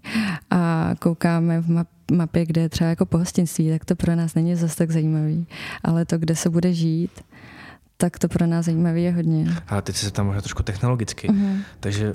[0.50, 4.56] a koukáme v map, mapě, kde je třeba jako pohostinství, tak to pro nás není
[4.56, 5.48] zase tak zajímavý,
[5.84, 7.12] ale to, kde se bude žít,
[7.98, 9.56] tak to pro nás zajímavé je hodně.
[9.68, 11.58] Ale teď se tam možná trošku technologicky, uh-huh.
[11.80, 12.14] takže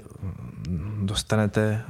[0.68, 1.82] mm, dostanete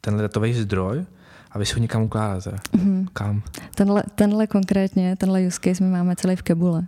[0.00, 1.04] ten datový zdroj,
[1.52, 2.50] a vy si ho někam ukládáte.
[2.50, 3.06] Mm-hmm.
[3.12, 3.42] Kam?
[3.74, 6.82] Tenhle, tenhle konkrétně, tenhle use case my máme celý v Kebule.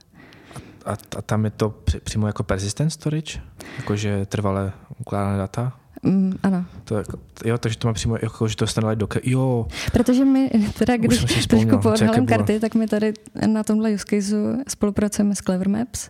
[0.86, 3.40] A, a tam je to při, přímo jako persistent storage?
[3.78, 5.72] Jakože trvalé ukládané data?
[6.04, 6.64] Mm, ano.
[6.84, 7.02] To,
[7.44, 9.66] jo, takže to má přímo, jako, že to stane do Jo.
[9.92, 13.12] Protože my, teda když trošku poodhalím karty, tak my tady
[13.46, 16.08] na tomhle use caseu spolupracujeme s Clever Maps,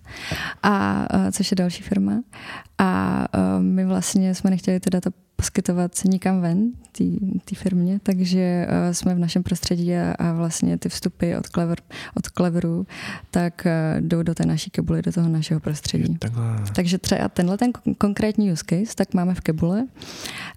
[0.63, 2.13] a, a, což je další firma.
[2.79, 3.25] A
[3.59, 6.71] my vlastně jsme nechtěli ty data poskytovat nikam ven,
[7.45, 11.79] té firmě, takže uh, jsme v našem prostředí a, a vlastně ty vstupy od, Clever,
[12.17, 12.87] od Cleveru
[13.31, 16.19] tak uh, jdou do té naší kebuly, do toho našeho prostředí.
[16.75, 19.87] Takže třeba tenhle ten konkrétní use case tak máme v kebule,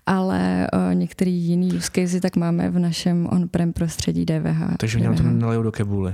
[0.06, 4.78] ale uh, některý jiný use case tak máme v našem on-prem prostředí DVH.
[4.78, 6.14] Takže mě to nalejou do kebuly.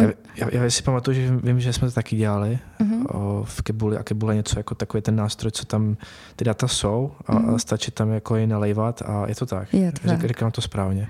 [0.00, 3.06] Já, já, já si pamatuju, že vím, že jsme to taky dělali uh-huh.
[3.08, 5.96] o, v Kebuli a Kebule něco jako takový ten nástroj, co tam
[6.36, 7.54] ty data jsou a, uh-huh.
[7.54, 9.74] a stačí tam jako je nalejvat a je to tak.
[9.74, 10.24] Je to tak.
[10.24, 11.08] Říkám to správně.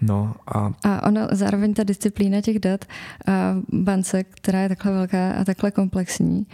[0.00, 0.72] No a...
[0.84, 2.84] a ono, zároveň ta disciplína těch dat
[3.26, 6.46] a bance, která je takhle velká a takhle komplexní,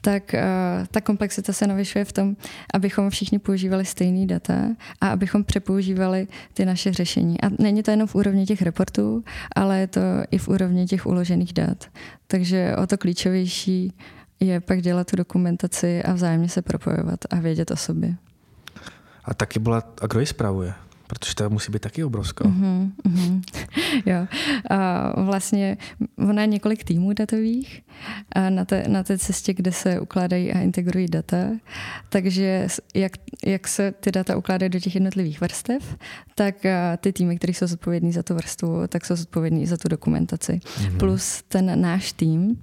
[0.00, 2.36] tak uh, ta komplexita se navyšuje v tom,
[2.74, 4.54] abychom všichni používali stejný data
[5.00, 7.40] a abychom přepoužívali ty naše řešení.
[7.40, 9.24] A není to jenom v úrovni těch reportů,
[9.56, 11.84] ale je to i v úrovni těch uložených dat.
[12.26, 13.92] Takže o to klíčovější
[14.40, 18.14] je pak dělat tu dokumentaci a vzájemně se propojovat a vědět o sobě.
[19.24, 20.74] A taky byla, a kdo ji zpravuje?
[21.10, 22.44] Protože to musí být taky obrovská.
[22.44, 23.42] Mm-hmm, mm-hmm.
[24.06, 24.26] jo.
[24.70, 25.76] A vlastně
[26.28, 27.82] ona je několik týmů datových
[28.32, 31.36] a na, té, na té cestě, kde se ukládají a integrují data.
[32.08, 33.12] Takže jak,
[33.46, 35.96] jak se ty data ukládají do těch jednotlivých vrstev,
[36.34, 36.54] tak
[37.00, 40.52] ty týmy, které jsou zodpovědní za tu vrstvu, tak jsou zodpovědní za tu dokumentaci.
[40.52, 40.98] Mm-hmm.
[40.98, 42.56] Plus ten náš tým,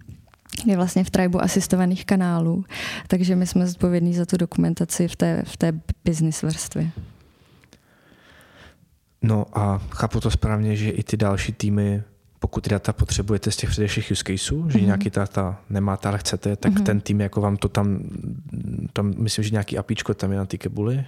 [0.66, 2.66] je vlastně v tribu asistovaných kanálů,
[3.08, 5.74] takže my jsme zodpovědní za tu dokumentaci v té, v té
[6.06, 6.92] business vrstvě.
[9.28, 12.04] No a chápu to správně, že i ty další týmy,
[12.40, 14.86] pokud ty data potřebujete z těch předešlých use caseů, že mm-hmm.
[14.86, 16.84] nějaký data nemáte, ale chcete, tak mm-hmm.
[16.84, 18.00] ten tým jako vám to tam,
[18.94, 21.06] tam myslím, že nějaký apíčko tam je na ty kebuli.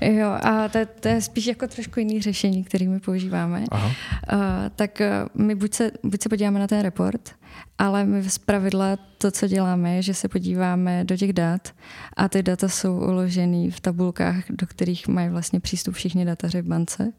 [0.00, 3.64] Jo, a to, to je spíš jako trošku jiný řešení, který my používáme.
[3.70, 3.86] Aha.
[3.86, 4.40] Uh,
[4.76, 7.30] tak uh, my buď se, buď se podíváme na ten report,
[7.78, 11.68] ale my z pravidla to, co děláme, je, že se podíváme do těch dat
[12.16, 16.66] a ty data jsou uložený v tabulkách, do kterých mají vlastně přístup všichni dataři v
[16.66, 17.12] bance.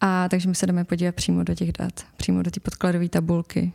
[0.00, 3.72] A takže my se jdeme podívat přímo do těch dat, přímo do té podkladové tabulky.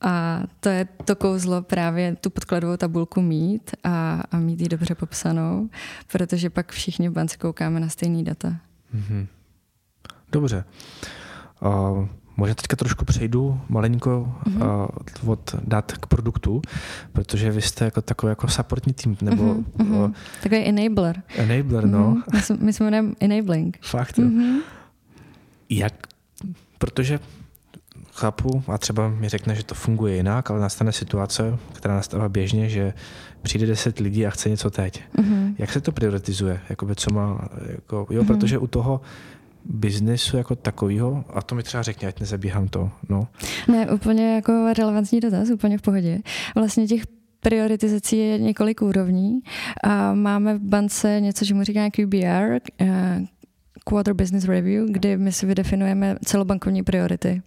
[0.00, 4.94] A to je to kouzlo právě tu podkladovou tabulku mít a, a mít ji dobře
[4.94, 5.68] popsanou,
[6.12, 8.56] protože pak všichni v bance koukáme na stejný data.
[8.94, 9.26] Mm-hmm.
[10.32, 10.64] Dobře.
[11.60, 14.88] Uh, Možná teďka trošku přejdu malinko mm-hmm.
[15.22, 16.62] uh, od dat k produktu,
[17.12, 19.54] protože vy jste jako takový jako supportní tým, nebo...
[19.54, 20.04] Mm-hmm.
[20.04, 20.10] Uh,
[20.42, 21.22] takový enabler.
[21.36, 21.90] Enabler, mm-hmm.
[21.90, 22.22] no.
[22.32, 23.78] My, jsme, my jsme jmenujeme enabling.
[23.82, 24.18] Fakt.
[24.18, 24.60] Mm-hmm.
[25.68, 25.94] Jak?
[26.78, 27.20] Protože
[28.12, 32.68] chápu a třeba mi řekne, že to funguje jinak, ale nastane situace, která nastává běžně,
[32.68, 32.94] že
[33.42, 35.02] přijde deset lidí a chce něco teď.
[35.16, 35.54] Mm-hmm.
[35.58, 36.60] Jak se to prioritizuje?
[36.70, 38.26] Jakoby co má, jako, jo, mm-hmm.
[38.26, 39.00] protože u toho
[39.64, 42.90] biznesu jako takového, a to mi třeba řekně, ať nezabíhám to.
[43.08, 43.28] No.
[43.68, 46.18] Ne, úplně jako relevantní dotaz, úplně v pohodě.
[46.54, 47.02] Vlastně těch
[47.40, 49.40] prioritizací je několik úrovní.
[49.84, 53.20] A máme v bance něco, čemu říká QBR, eh,
[53.84, 57.42] Quarter Business Review, kdy my si vydefinujeme celobankovní priority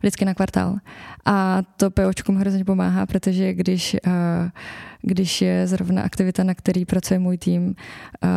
[0.00, 0.76] vždycky na kvartál.
[1.24, 4.50] A to POčkům hrozně pomáhá, protože když, eh,
[5.02, 7.74] když je zrovna aktivita, na který pracuje můj tým
[8.24, 8.28] eh,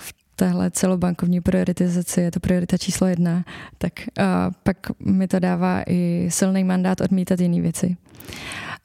[0.00, 3.44] v téhle celobankovní prioritizaci, je to priorita číslo jedna,
[3.78, 7.96] tak a pak mi to dává i silný mandát odmítat jiné věci.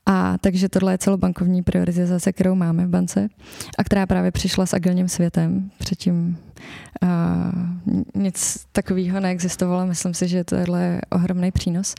[0.05, 3.29] A takže tohle je celobankovní prioritizace, kterou máme v bance
[3.77, 5.71] a která právě přišla s agilním světem.
[5.77, 6.37] Předtím
[7.01, 7.51] a
[8.15, 9.85] nic takového neexistovalo.
[9.85, 11.95] Myslím si, že tohle je ohromný přínos.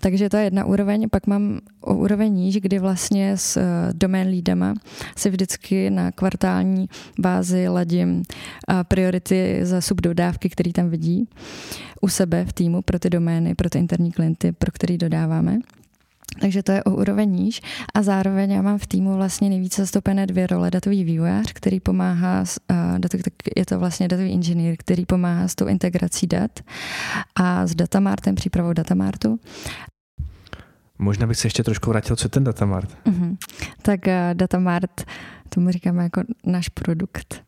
[0.00, 1.08] Takže to je jedna úroveň.
[1.10, 4.74] Pak mám o úroveň níž, kdy vlastně s uh, domain leadama
[5.16, 8.22] si vždycky na kvartální bázi ladím uh,
[8.82, 11.28] priority za subdodávky, který tam vidí
[12.00, 15.58] u sebe v týmu pro ty domény, pro ty interní klienty, pro který dodáváme.
[16.40, 17.60] Takže to je o úroveň níž
[17.94, 20.70] a zároveň já mám v týmu vlastně nejvíce zastoupené dvě role.
[20.70, 22.60] Datový vývojář, který pomáhá, s,
[23.56, 26.60] je to vlastně datový inženýr, který pomáhá s tou integrací dat
[27.34, 29.40] a s datamartem, přípravou datamartu.
[30.98, 32.96] Možná bych se ještě trošku vrátil, co je ten datamart.
[33.04, 33.36] Uh-huh.
[33.82, 35.04] Tak uh, datamart,
[35.48, 37.44] tomu říkáme jako náš produkt.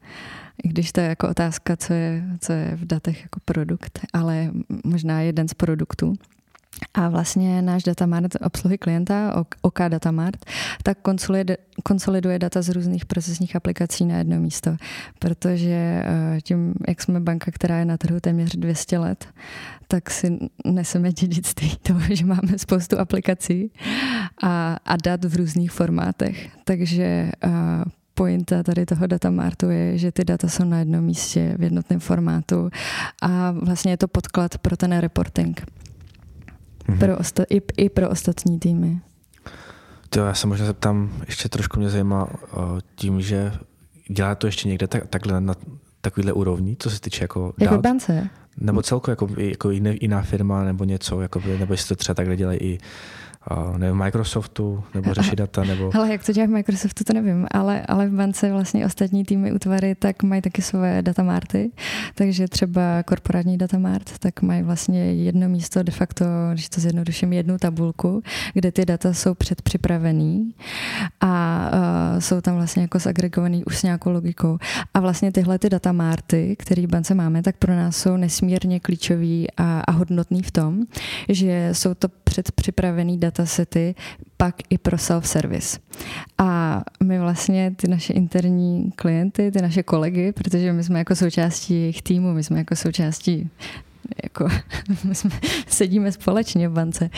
[0.65, 4.51] I když to je jako otázka, co je, co je v datech jako produkt, ale
[4.85, 6.15] možná jeden z produktů
[6.95, 10.45] a vlastně náš datamart obsluhy klienta, OK Datamart,
[10.83, 10.99] tak
[11.83, 14.77] konsoliduje data z různých procesních aplikací na jedno místo,
[15.19, 19.29] protože eh, tím, jak jsme banka, která je na trhu téměř 200 let,
[19.89, 23.73] tak si neseme dědictví toho, že máme spoustu aplikací
[24.43, 26.49] a, a dat v různých formátech.
[26.65, 27.53] Takže uh,
[28.15, 32.71] pointa tady toho datamartu je, že ty data jsou na jednom místě v jednotném formátu
[33.23, 35.63] a vlastně je to podklad pro ten reporting
[36.89, 36.99] mm-hmm.
[36.99, 39.01] pro osta- i, i pro ostatní týmy.
[40.09, 42.29] To já se možná zeptám, ještě trošku mě zajímá
[42.95, 43.53] tím, že
[44.09, 45.55] dělá to ještě někde tak, takhle na
[46.01, 48.29] takovýhle úrovni, co se týče jako Jako bance?
[48.57, 52.59] Nebo celkově jako, jako jiná firma nebo něco, jako, nebo jestli to třeba takhle dělají
[52.59, 52.79] i
[53.77, 55.91] nebo Microsoftu, nebo řešit data, nebo...
[55.95, 59.53] Ale jak to dělá v Microsoftu, to nevím, ale, ale v bance vlastně ostatní týmy
[59.53, 61.71] útvary tak mají taky své datamarty,
[62.15, 67.59] takže třeba korporátní datamart, tak mají vlastně jedno místo, de facto, když to zjednoduším, jednu
[67.59, 68.23] tabulku,
[68.55, 70.55] kde ty data jsou předpřipravený
[71.21, 71.71] a
[72.15, 74.59] uh, jsou tam vlastně jako zagregovaný už s nějakou logikou.
[74.95, 79.47] A vlastně tyhle ty datamarty, které v bance máme, tak pro nás jsou nesmírně klíčový
[79.57, 80.83] a, a hodnotný v tom,
[81.29, 83.95] že jsou to předpřipravený data datasety
[84.37, 85.79] pak i pro self-service.
[86.39, 91.75] A my vlastně ty naše interní klienty, ty naše kolegy, protože my jsme jako součástí
[91.75, 93.51] jejich týmu, my jsme jako součástí
[94.25, 94.49] jako
[95.05, 95.31] my jsme,
[95.67, 97.11] sedíme společně v bance.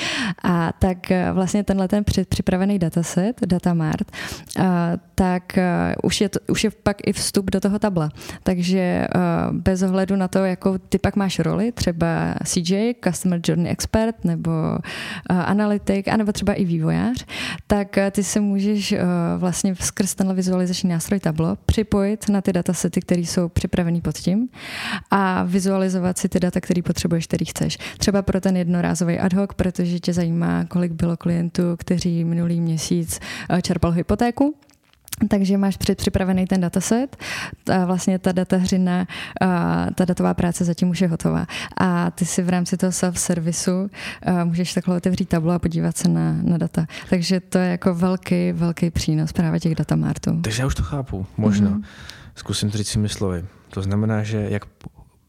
[0.42, 4.12] A tak eh, vlastně tenhle ten předpřipravený dataset, Datamart,
[4.58, 8.08] a, eh, tak a, už, je to, už je pak i vstup do toho tabla.
[8.42, 13.40] Takže a, eh, bez ohledu na to, jako ty pak máš roli, třeba CJ, Customer
[13.48, 14.50] Journey Expert, nebo
[15.28, 17.26] analytik, anebo třeba i vývojář,
[17.66, 18.94] tak ty se můžeš
[19.38, 24.48] vlastně skrz tenhle vizualizační nástroj tablo připojit na ty datasety, které jsou připravený pod tím
[25.10, 27.78] a vizualizovat si ty data, které potřebuješ, který chceš.
[27.98, 33.20] Třeba pro ten jednorázový ad hoc, protože tě zajímá, kolik bylo klientů, kteří minulý měsíc
[33.50, 34.54] eh, čerpal hypotéku,
[35.28, 37.16] takže máš předpřipravený ten dataset,
[37.72, 39.06] a vlastně ta datahřina,
[39.94, 41.46] ta datová práce zatím už je hotová.
[41.76, 43.90] A ty si v rámci toho self-servisu
[44.44, 46.86] můžeš takhle otevřít tablo a podívat se na, na data.
[47.10, 50.40] Takže to je jako velký, velký přínos právě těch datamartů.
[50.40, 51.70] Takže já už to chápu, možná.
[51.70, 51.84] Mm-hmm.
[52.34, 53.44] Zkusím to říct svými slovy.
[53.68, 54.62] To znamená, že jak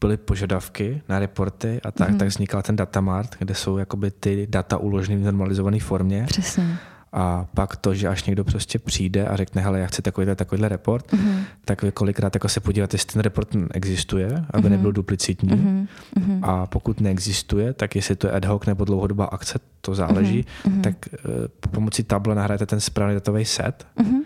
[0.00, 2.16] byly požadavky na reporty a tak, mm-hmm.
[2.16, 6.24] tak vznikal ten datamart, kde jsou jakoby ty data uloženy v normalizované formě.
[6.26, 6.78] Přesně.
[7.12, 10.68] A pak to, že až někdo prostě přijde a řekne, hele, já chci takovýhle, takovýhle
[10.68, 11.38] report, mm-hmm.
[11.64, 14.70] tak vy kolikrát jako se podívat, jestli ten report existuje, aby mm-hmm.
[14.70, 15.50] nebyl duplicitní.
[15.50, 16.40] Mm-hmm.
[16.42, 20.80] A pokud neexistuje, tak jestli to je ad hoc nebo dlouhodobá akce, to záleží, mm-hmm.
[20.80, 23.86] tak uh, pomocí table nahrajete ten správný datový set.
[23.98, 24.25] Mm-hmm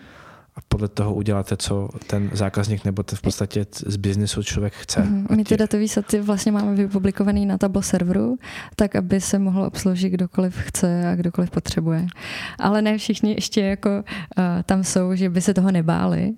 [0.80, 5.00] podle toho uděláte, co ten zákazník nebo v podstatě z biznesu člověk chce.
[5.00, 5.36] Mm-hmm.
[5.36, 8.38] My ty datové sety vlastně máme vypublikovaný na Tableau serveru,
[8.76, 12.06] tak aby se mohlo obsloužit kdokoliv chce a kdokoliv potřebuje.
[12.58, 16.32] Ale ne všichni ještě jako uh, tam jsou, že by se toho nebáli,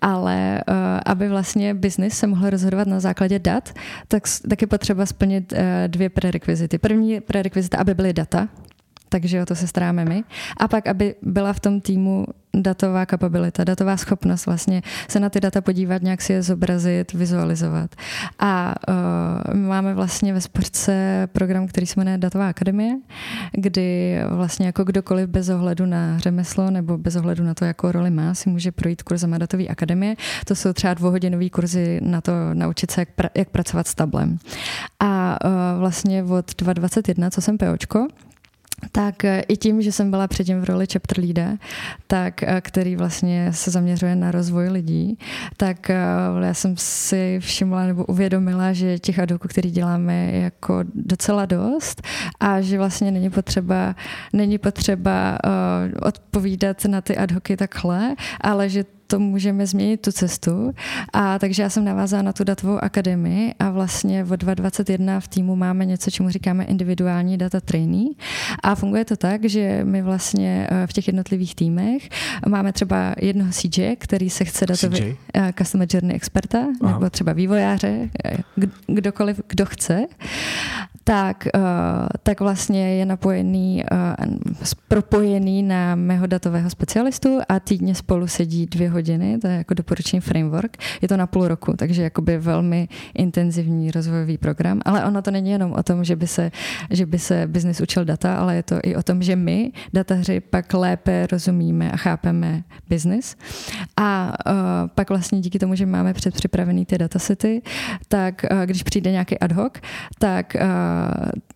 [0.00, 0.74] ale uh,
[1.06, 3.72] aby vlastně biznis se mohl rozhodovat na základě dat,
[4.08, 6.78] tak, tak je potřeba splnit uh, dvě prerekvizity.
[6.78, 8.48] První prerekvizita, aby byly data,
[9.14, 10.24] takže o to se staráme my.
[10.56, 15.40] A pak, aby byla v tom týmu datová kapabilita, datová schopnost vlastně se na ty
[15.40, 17.94] data podívat, nějak si je zobrazit, vizualizovat.
[18.38, 22.96] A uh, máme vlastně ve sportce program, který se jmenuje Datová akademie,
[23.52, 28.10] kdy vlastně jako kdokoliv bez ohledu na řemeslo nebo bez ohledu na to, jakou roli
[28.10, 30.16] má, si může projít kurzem Datové akademie.
[30.46, 34.38] To jsou třeba dvouhodinové kurzy na to naučit se, jak, pra, jak pracovat s tablem.
[35.00, 38.06] A uh, vlastně od 2021, co jsem POčko,
[38.92, 41.58] tak e, i tím, že jsem byla předtím v roli chapter leader,
[42.06, 45.18] tak, e, který vlastně se zaměřuje na rozvoj lidí,
[45.56, 45.96] tak e,
[46.44, 52.02] já jsem si všimla nebo uvědomila, že těch adoků, který děláme, je jako docela dost
[52.40, 53.94] a že vlastně není potřeba,
[54.32, 55.38] není potřeba
[56.02, 60.74] odpovídat na ty ad hocy takhle, ale že to můžeme změnit tu cestu.
[61.12, 65.56] A takže já jsem navázala na tu datovou akademii a vlastně od 2021 v týmu
[65.56, 68.08] máme něco, čemu říkáme individuální data trainee.
[68.62, 72.08] A funguje to tak, že my vlastně eh, v těch jednotlivých týmech
[72.48, 76.92] máme třeba jednoho CJ, který se chce datový eh, Customer Journey experta, Aha.
[76.92, 78.36] nebo třeba vývojáře, eh,
[78.86, 80.06] kdokoliv, kdo chce
[81.06, 81.48] tak,
[82.22, 83.84] tak vlastně je napojený,
[84.88, 89.03] propojený na mého datového specialistu a týdně spolu sedí dvě hodiny,
[89.40, 90.76] to je jako doporučení framework.
[91.02, 95.50] Je to na půl roku, takže jakoby velmi intenzivní rozvojový program, ale ono to není
[95.50, 96.50] jenom o tom, že by se,
[96.90, 100.40] že by se biznis učil data, ale je to i o tom, že my, dataři,
[100.40, 103.36] pak lépe rozumíme a chápeme biznis.
[103.96, 104.54] A uh,
[104.94, 107.62] pak vlastně díky tomu, že máme předpřipravený ty datasety,
[108.08, 109.72] tak uh, když přijde nějaký ad hoc,
[110.18, 110.60] tak uh,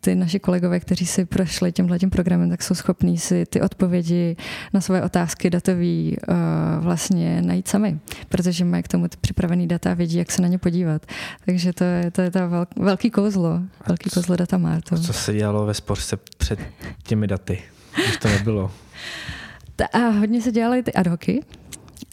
[0.01, 4.37] ty naši kolegové, kteří si prošli tímhle tím programem, tak jsou schopní si ty odpovědi
[4.73, 6.35] na své otázky datový uh,
[6.85, 10.59] vlastně najít sami, protože mají k tomu připravený data a vědí, jak se na ně
[10.59, 11.07] podívat.
[11.45, 14.97] Takže to je, to je ta velk, velký kouzlo, velký kouzlo data Martu.
[14.99, 16.59] Co se dělalo ve sportce před
[17.03, 17.63] těmi daty,
[17.95, 18.71] když to nebylo?
[19.93, 21.41] A hodně se dělaly ty ad hocy,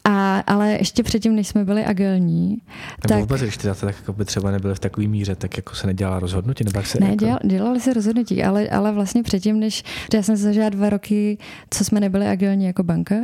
[0.05, 3.19] A, ale ještě předtím, než jsme byli agilní, nebo tak...
[3.19, 5.87] vůbec, když ty data tak jako by třeba nebyly v takové míře, tak jako se
[5.87, 6.63] nedělala rozhodnutí?
[6.63, 7.25] Nebo se ne, jako...
[7.25, 11.37] děl, dělali se rozhodnutí, ale, ale vlastně předtím, než já jsem se zažila dva roky,
[11.69, 13.15] co jsme nebyli agilní jako banka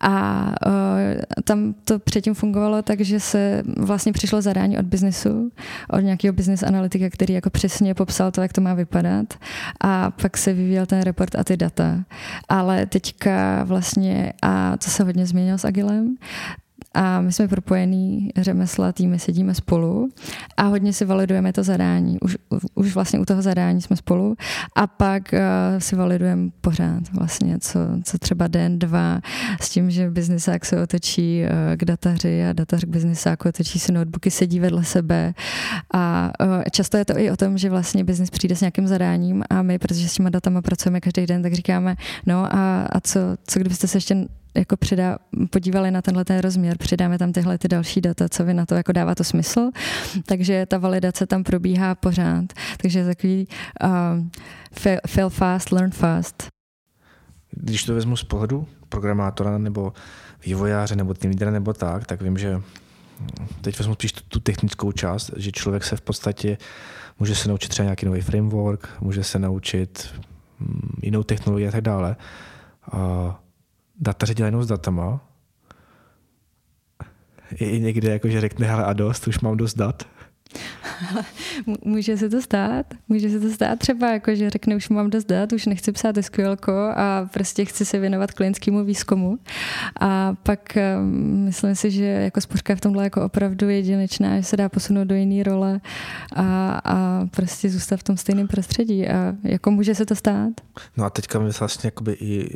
[0.00, 5.52] a uh, tam to předtím fungovalo tak, že se vlastně přišlo zadání od biznesu,
[5.90, 9.34] od nějakého business analytika, který jako přesně popsal to, jak to má vypadat
[9.80, 12.04] a pak se vyvíjel ten report a ty data.
[12.48, 15.95] Ale teďka vlastně, a to se hodně změnilo s Agilem,
[16.96, 20.08] a my jsme propojení řemesla týmy, sedíme spolu
[20.56, 22.20] a hodně si validujeme to zadání.
[22.20, 22.36] Už,
[22.74, 24.36] už vlastně u toho zadání jsme spolu
[24.76, 25.38] a pak uh,
[25.78, 29.20] si validujeme pořád vlastně, co, co třeba den, dva
[29.60, 33.92] s tím, že biznisák se otočí uh, k dataři a datař k biznisáku otočí si
[33.92, 35.34] notebooky, sedí vedle sebe
[35.94, 39.42] a uh, často je to i o tom, že vlastně biznis přijde s nějakým zadáním
[39.50, 43.20] a my, protože s těma datama pracujeme každý den, tak říkáme, no a, a co,
[43.46, 44.26] co kdybyste se ještě
[44.56, 45.18] jako přidá,
[45.50, 48.74] podívali na tenhle ten rozměr, přidáme tam tyhle ty další data, co vy na to
[48.74, 49.70] jako dává to smysl.
[50.26, 52.44] Takže ta validace tam probíhá pořád.
[52.82, 53.48] Takže takový
[53.84, 53.90] uh,
[54.72, 56.46] fail, fail fast, learn fast.
[57.50, 59.92] Když to vezmu z pohledu programátora nebo
[60.46, 62.62] vývojáře nebo tým lídra nebo tak, tak vím, že
[63.60, 66.58] teď vezmu spíš tu, tu technickou část, že člověk se v podstatě
[67.18, 70.14] může se naučit třeba nějaký nový framework, může se naučit
[70.60, 72.16] mm, jinou technologii a tak dále.
[72.92, 73.40] A
[74.00, 75.20] dataři dělají jenom s datama.
[77.54, 80.08] I někde jako, že řekne, hele a dost, už mám dost dat.
[81.84, 82.86] může se to stát.
[83.08, 86.16] Může se to stát třeba, jako, že řekne, už mám dost dat, už nechci psát
[86.20, 86.56] SQL
[86.94, 89.38] a prostě chci se věnovat klientskému výzkumu.
[90.00, 94.56] A pak um, myslím si, že jako spořka v tomhle jako opravdu jedinečná, že se
[94.56, 95.80] dá posunout do jiné role
[96.36, 99.08] a, a prostě zůstat v tom stejném prostředí.
[99.08, 100.52] A jako může se to stát.
[100.96, 102.50] No a teďka mi vlastně jakoby i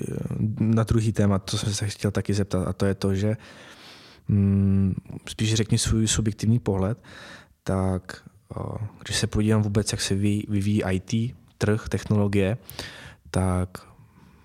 [0.61, 3.37] na druhý téma, to jsem se chtěl taky zeptat, a to je to, že
[4.29, 4.95] mm,
[5.29, 6.99] spíš řekni svůj subjektivní pohled,
[7.63, 8.23] tak
[9.03, 12.59] když se podívám vůbec, jak se vyvíjí IT, trh, technologie,
[13.31, 13.69] tak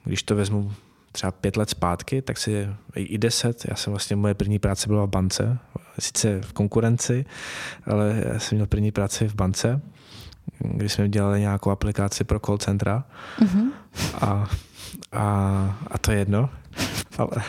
[0.04, 0.74] když to vezmu
[1.12, 5.06] třeba pět let zpátky, tak si i deset, já jsem vlastně, moje první práce byla
[5.06, 5.58] v bance,
[6.00, 7.26] sice v konkurenci,
[7.86, 9.82] ale já jsem měl první práci v bance,
[10.60, 13.04] kdy jsme dělali nějakou aplikaci pro call centra
[13.40, 13.72] mm-hmm.
[14.22, 14.50] a,
[15.12, 16.50] a, a to je jedno,
[17.18, 17.44] ale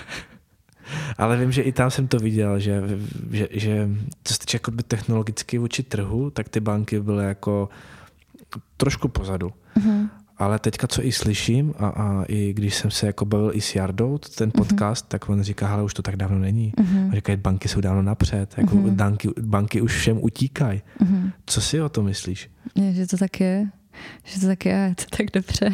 [1.18, 2.82] ale vím, že i tam jsem to viděl, že,
[3.30, 3.89] že, že
[4.24, 4.59] co se týče
[4.89, 7.68] technologicky vůči trhu, tak ty banky byly jako
[8.76, 9.53] trošku pozadu.
[9.76, 10.09] Mm-hmm.
[10.39, 13.74] Ale teďka, co i slyším, a, a i když jsem se jako bavil i s
[13.74, 14.53] Jardou, ten mhm.
[14.53, 15.09] podcast, mm-hmm.
[15.09, 16.72] tak on říká, ale už to tak dávno není.
[16.76, 17.12] Mm-hmm.
[17.14, 18.91] říká, banky jsou dávno napřed, jako mm-hmm.
[18.91, 20.82] banky, banky už všem utíkají.
[21.01, 21.32] Mm-hmm.
[21.47, 22.51] Co si o to myslíš?
[22.74, 23.66] Je, že to tak je,
[24.24, 25.70] že to tak je, to tak dobře.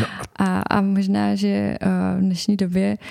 [0.00, 0.06] No.
[0.36, 3.06] A, a možná, že uh, v dnešní době uh,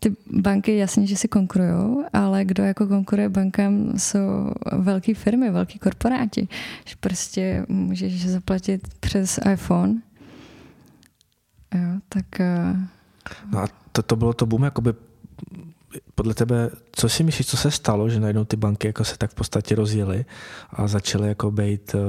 [0.00, 5.78] ty banky jasně, že si konkurují, ale kdo jako konkuruje bankám jsou velké firmy, velký
[5.78, 6.48] korporáti.
[6.84, 10.02] Že prostě můžeš zaplatit přes iPhone.
[11.74, 12.26] Jo, tak...
[12.40, 12.78] Uh...
[13.52, 14.94] No a to, to bylo to boom, jakoby
[16.14, 19.30] podle tebe, co si myslíš, co se stalo, že najednou ty banky jako se tak
[19.30, 20.24] v podstatě rozjely
[20.70, 22.00] a začaly jako být uh,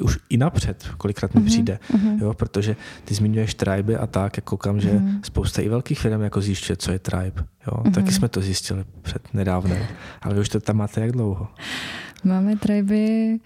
[0.00, 1.46] už i napřed, kolikrát mi mm-hmm.
[1.46, 2.22] přijde, mm-hmm.
[2.22, 5.20] jo, protože ty zmiňuješ tribe a tak, jako koukám, že mm-hmm.
[5.22, 7.92] spousta i velkých firm jako zjišťuje, co je tribe, jo, mm-hmm.
[7.92, 9.82] taky jsme to zjistili před nedávnem,
[10.22, 11.48] ale vy už to tam máte jak dlouho?
[12.24, 13.38] Máme triby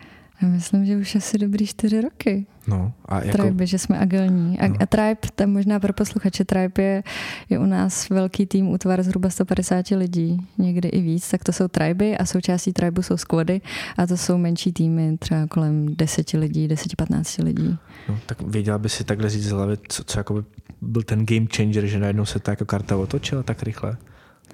[0.43, 2.47] já myslím, že už asi dobrý čtyři roky.
[2.67, 3.39] No, a jako...
[3.39, 4.59] Tribe, že jsme agilní.
[4.59, 4.75] A, no.
[4.81, 7.03] a Tribe, tam možná pro posluchače, Tribe je,
[7.51, 11.69] je u nás velký tým, útvar zhruba 150 lidí, někdy i víc, tak to jsou
[11.69, 13.61] Triby a součástí Tribu jsou squady
[13.97, 17.79] a to jsou menší týmy, třeba kolem 10 lidí, 10-15 lidí.
[18.09, 20.45] No, tak věděla by si takhle říct z hlavy, co, co jako by
[20.83, 23.97] byl ten game changer, že najednou se ta jako karta otočila tak rychle?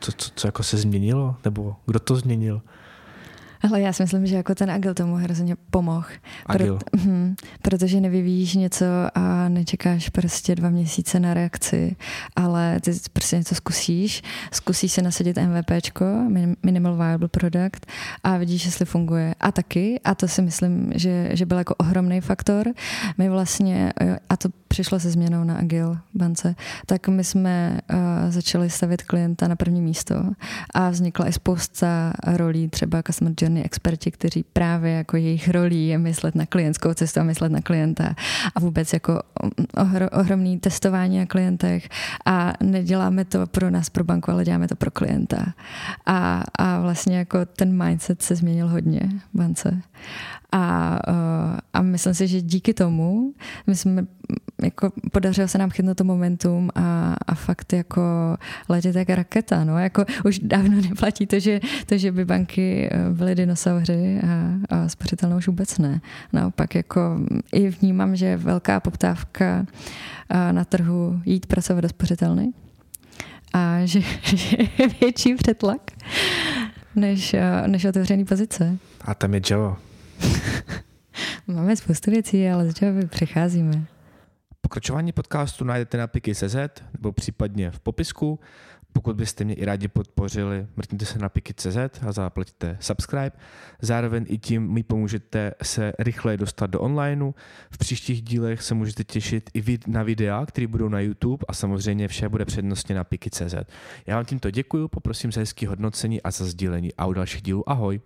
[0.01, 1.37] Co, co, co jako se změnilo?
[1.45, 2.63] Nebo kdo to změnil?
[3.63, 6.07] Ale já si myslím, že jako ten agil tomu hrozně pomohl.
[6.53, 8.85] Pro, hm, protože nevyvíjíš něco
[9.15, 11.97] a nečekáš prostě dva měsíce na reakci,
[12.37, 16.05] ale ty prostě něco zkusíš, zkusíš se nasadit MVPčko,
[16.63, 17.87] Minimal Viable Product
[18.25, 19.35] a vidíš, jestli funguje.
[19.41, 22.67] A taky, a to si myslím, že, že byl jako ohromný faktor,
[23.19, 23.93] my vlastně,
[24.29, 26.55] a to přišlo se změnou na Agil bance,
[26.87, 27.99] tak my jsme uh,
[28.29, 30.15] začali stavit klienta na první místo
[30.75, 35.99] a vznikla i spousta rolí, třeba customer journey experti, kteří právě jako jejich rolí je
[35.99, 38.15] myslet na klientskou cestu a myslet na klienta
[38.55, 39.23] a vůbec jako
[39.77, 41.89] ohro, ohromný testování na klientech
[42.27, 45.55] a neděláme to pro nás, pro banku, ale děláme to pro klienta.
[46.07, 49.01] A, a vlastně jako ten mindset se změnil hodně
[49.35, 49.83] v bance.
[50.53, 50.99] A,
[51.73, 53.35] a myslím si, že díky tomu
[53.67, 54.07] my jsme
[54.63, 58.03] jako podařilo se nám chytnout to momentum a, a fakt jako
[58.69, 63.35] letět jak raketa, no, jako už dávno neplatí to, že, to, že by banky byly
[63.35, 64.27] dinosauři a,
[64.77, 66.01] a spořitelnou už vůbec ne.
[66.33, 67.21] Naopak jako
[67.53, 69.67] i vnímám, že je velká poptávka
[70.53, 72.53] na trhu jít pracovat do spořitelny
[73.53, 75.91] a že, že je větší přetlak
[76.97, 77.37] než,
[77.67, 78.79] než otevřený pozice.
[79.05, 79.90] A tam je Java.
[81.47, 83.87] Máme spoustu věcí, ale z Java přecházíme.
[84.61, 86.57] Pokračování podcastu najdete na piky.cz
[86.93, 88.41] nebo případně v popisku.
[88.93, 93.33] Pokud byste mě i rádi podpořili, mrkněte se na piky.cz a zaplatíte subscribe.
[93.81, 97.33] Zároveň i tím mi pomůžete se rychleji dostat do onlineu.
[97.71, 102.09] V příštích dílech se můžete těšit i na videa, které budou na YouTube a samozřejmě
[102.09, 103.55] vše bude přednostně na piky.cz.
[104.07, 107.71] Já vám tímto děkuji, poprosím za hezký hodnocení a za sdílení a u dalších dílů
[107.71, 108.01] ahoj.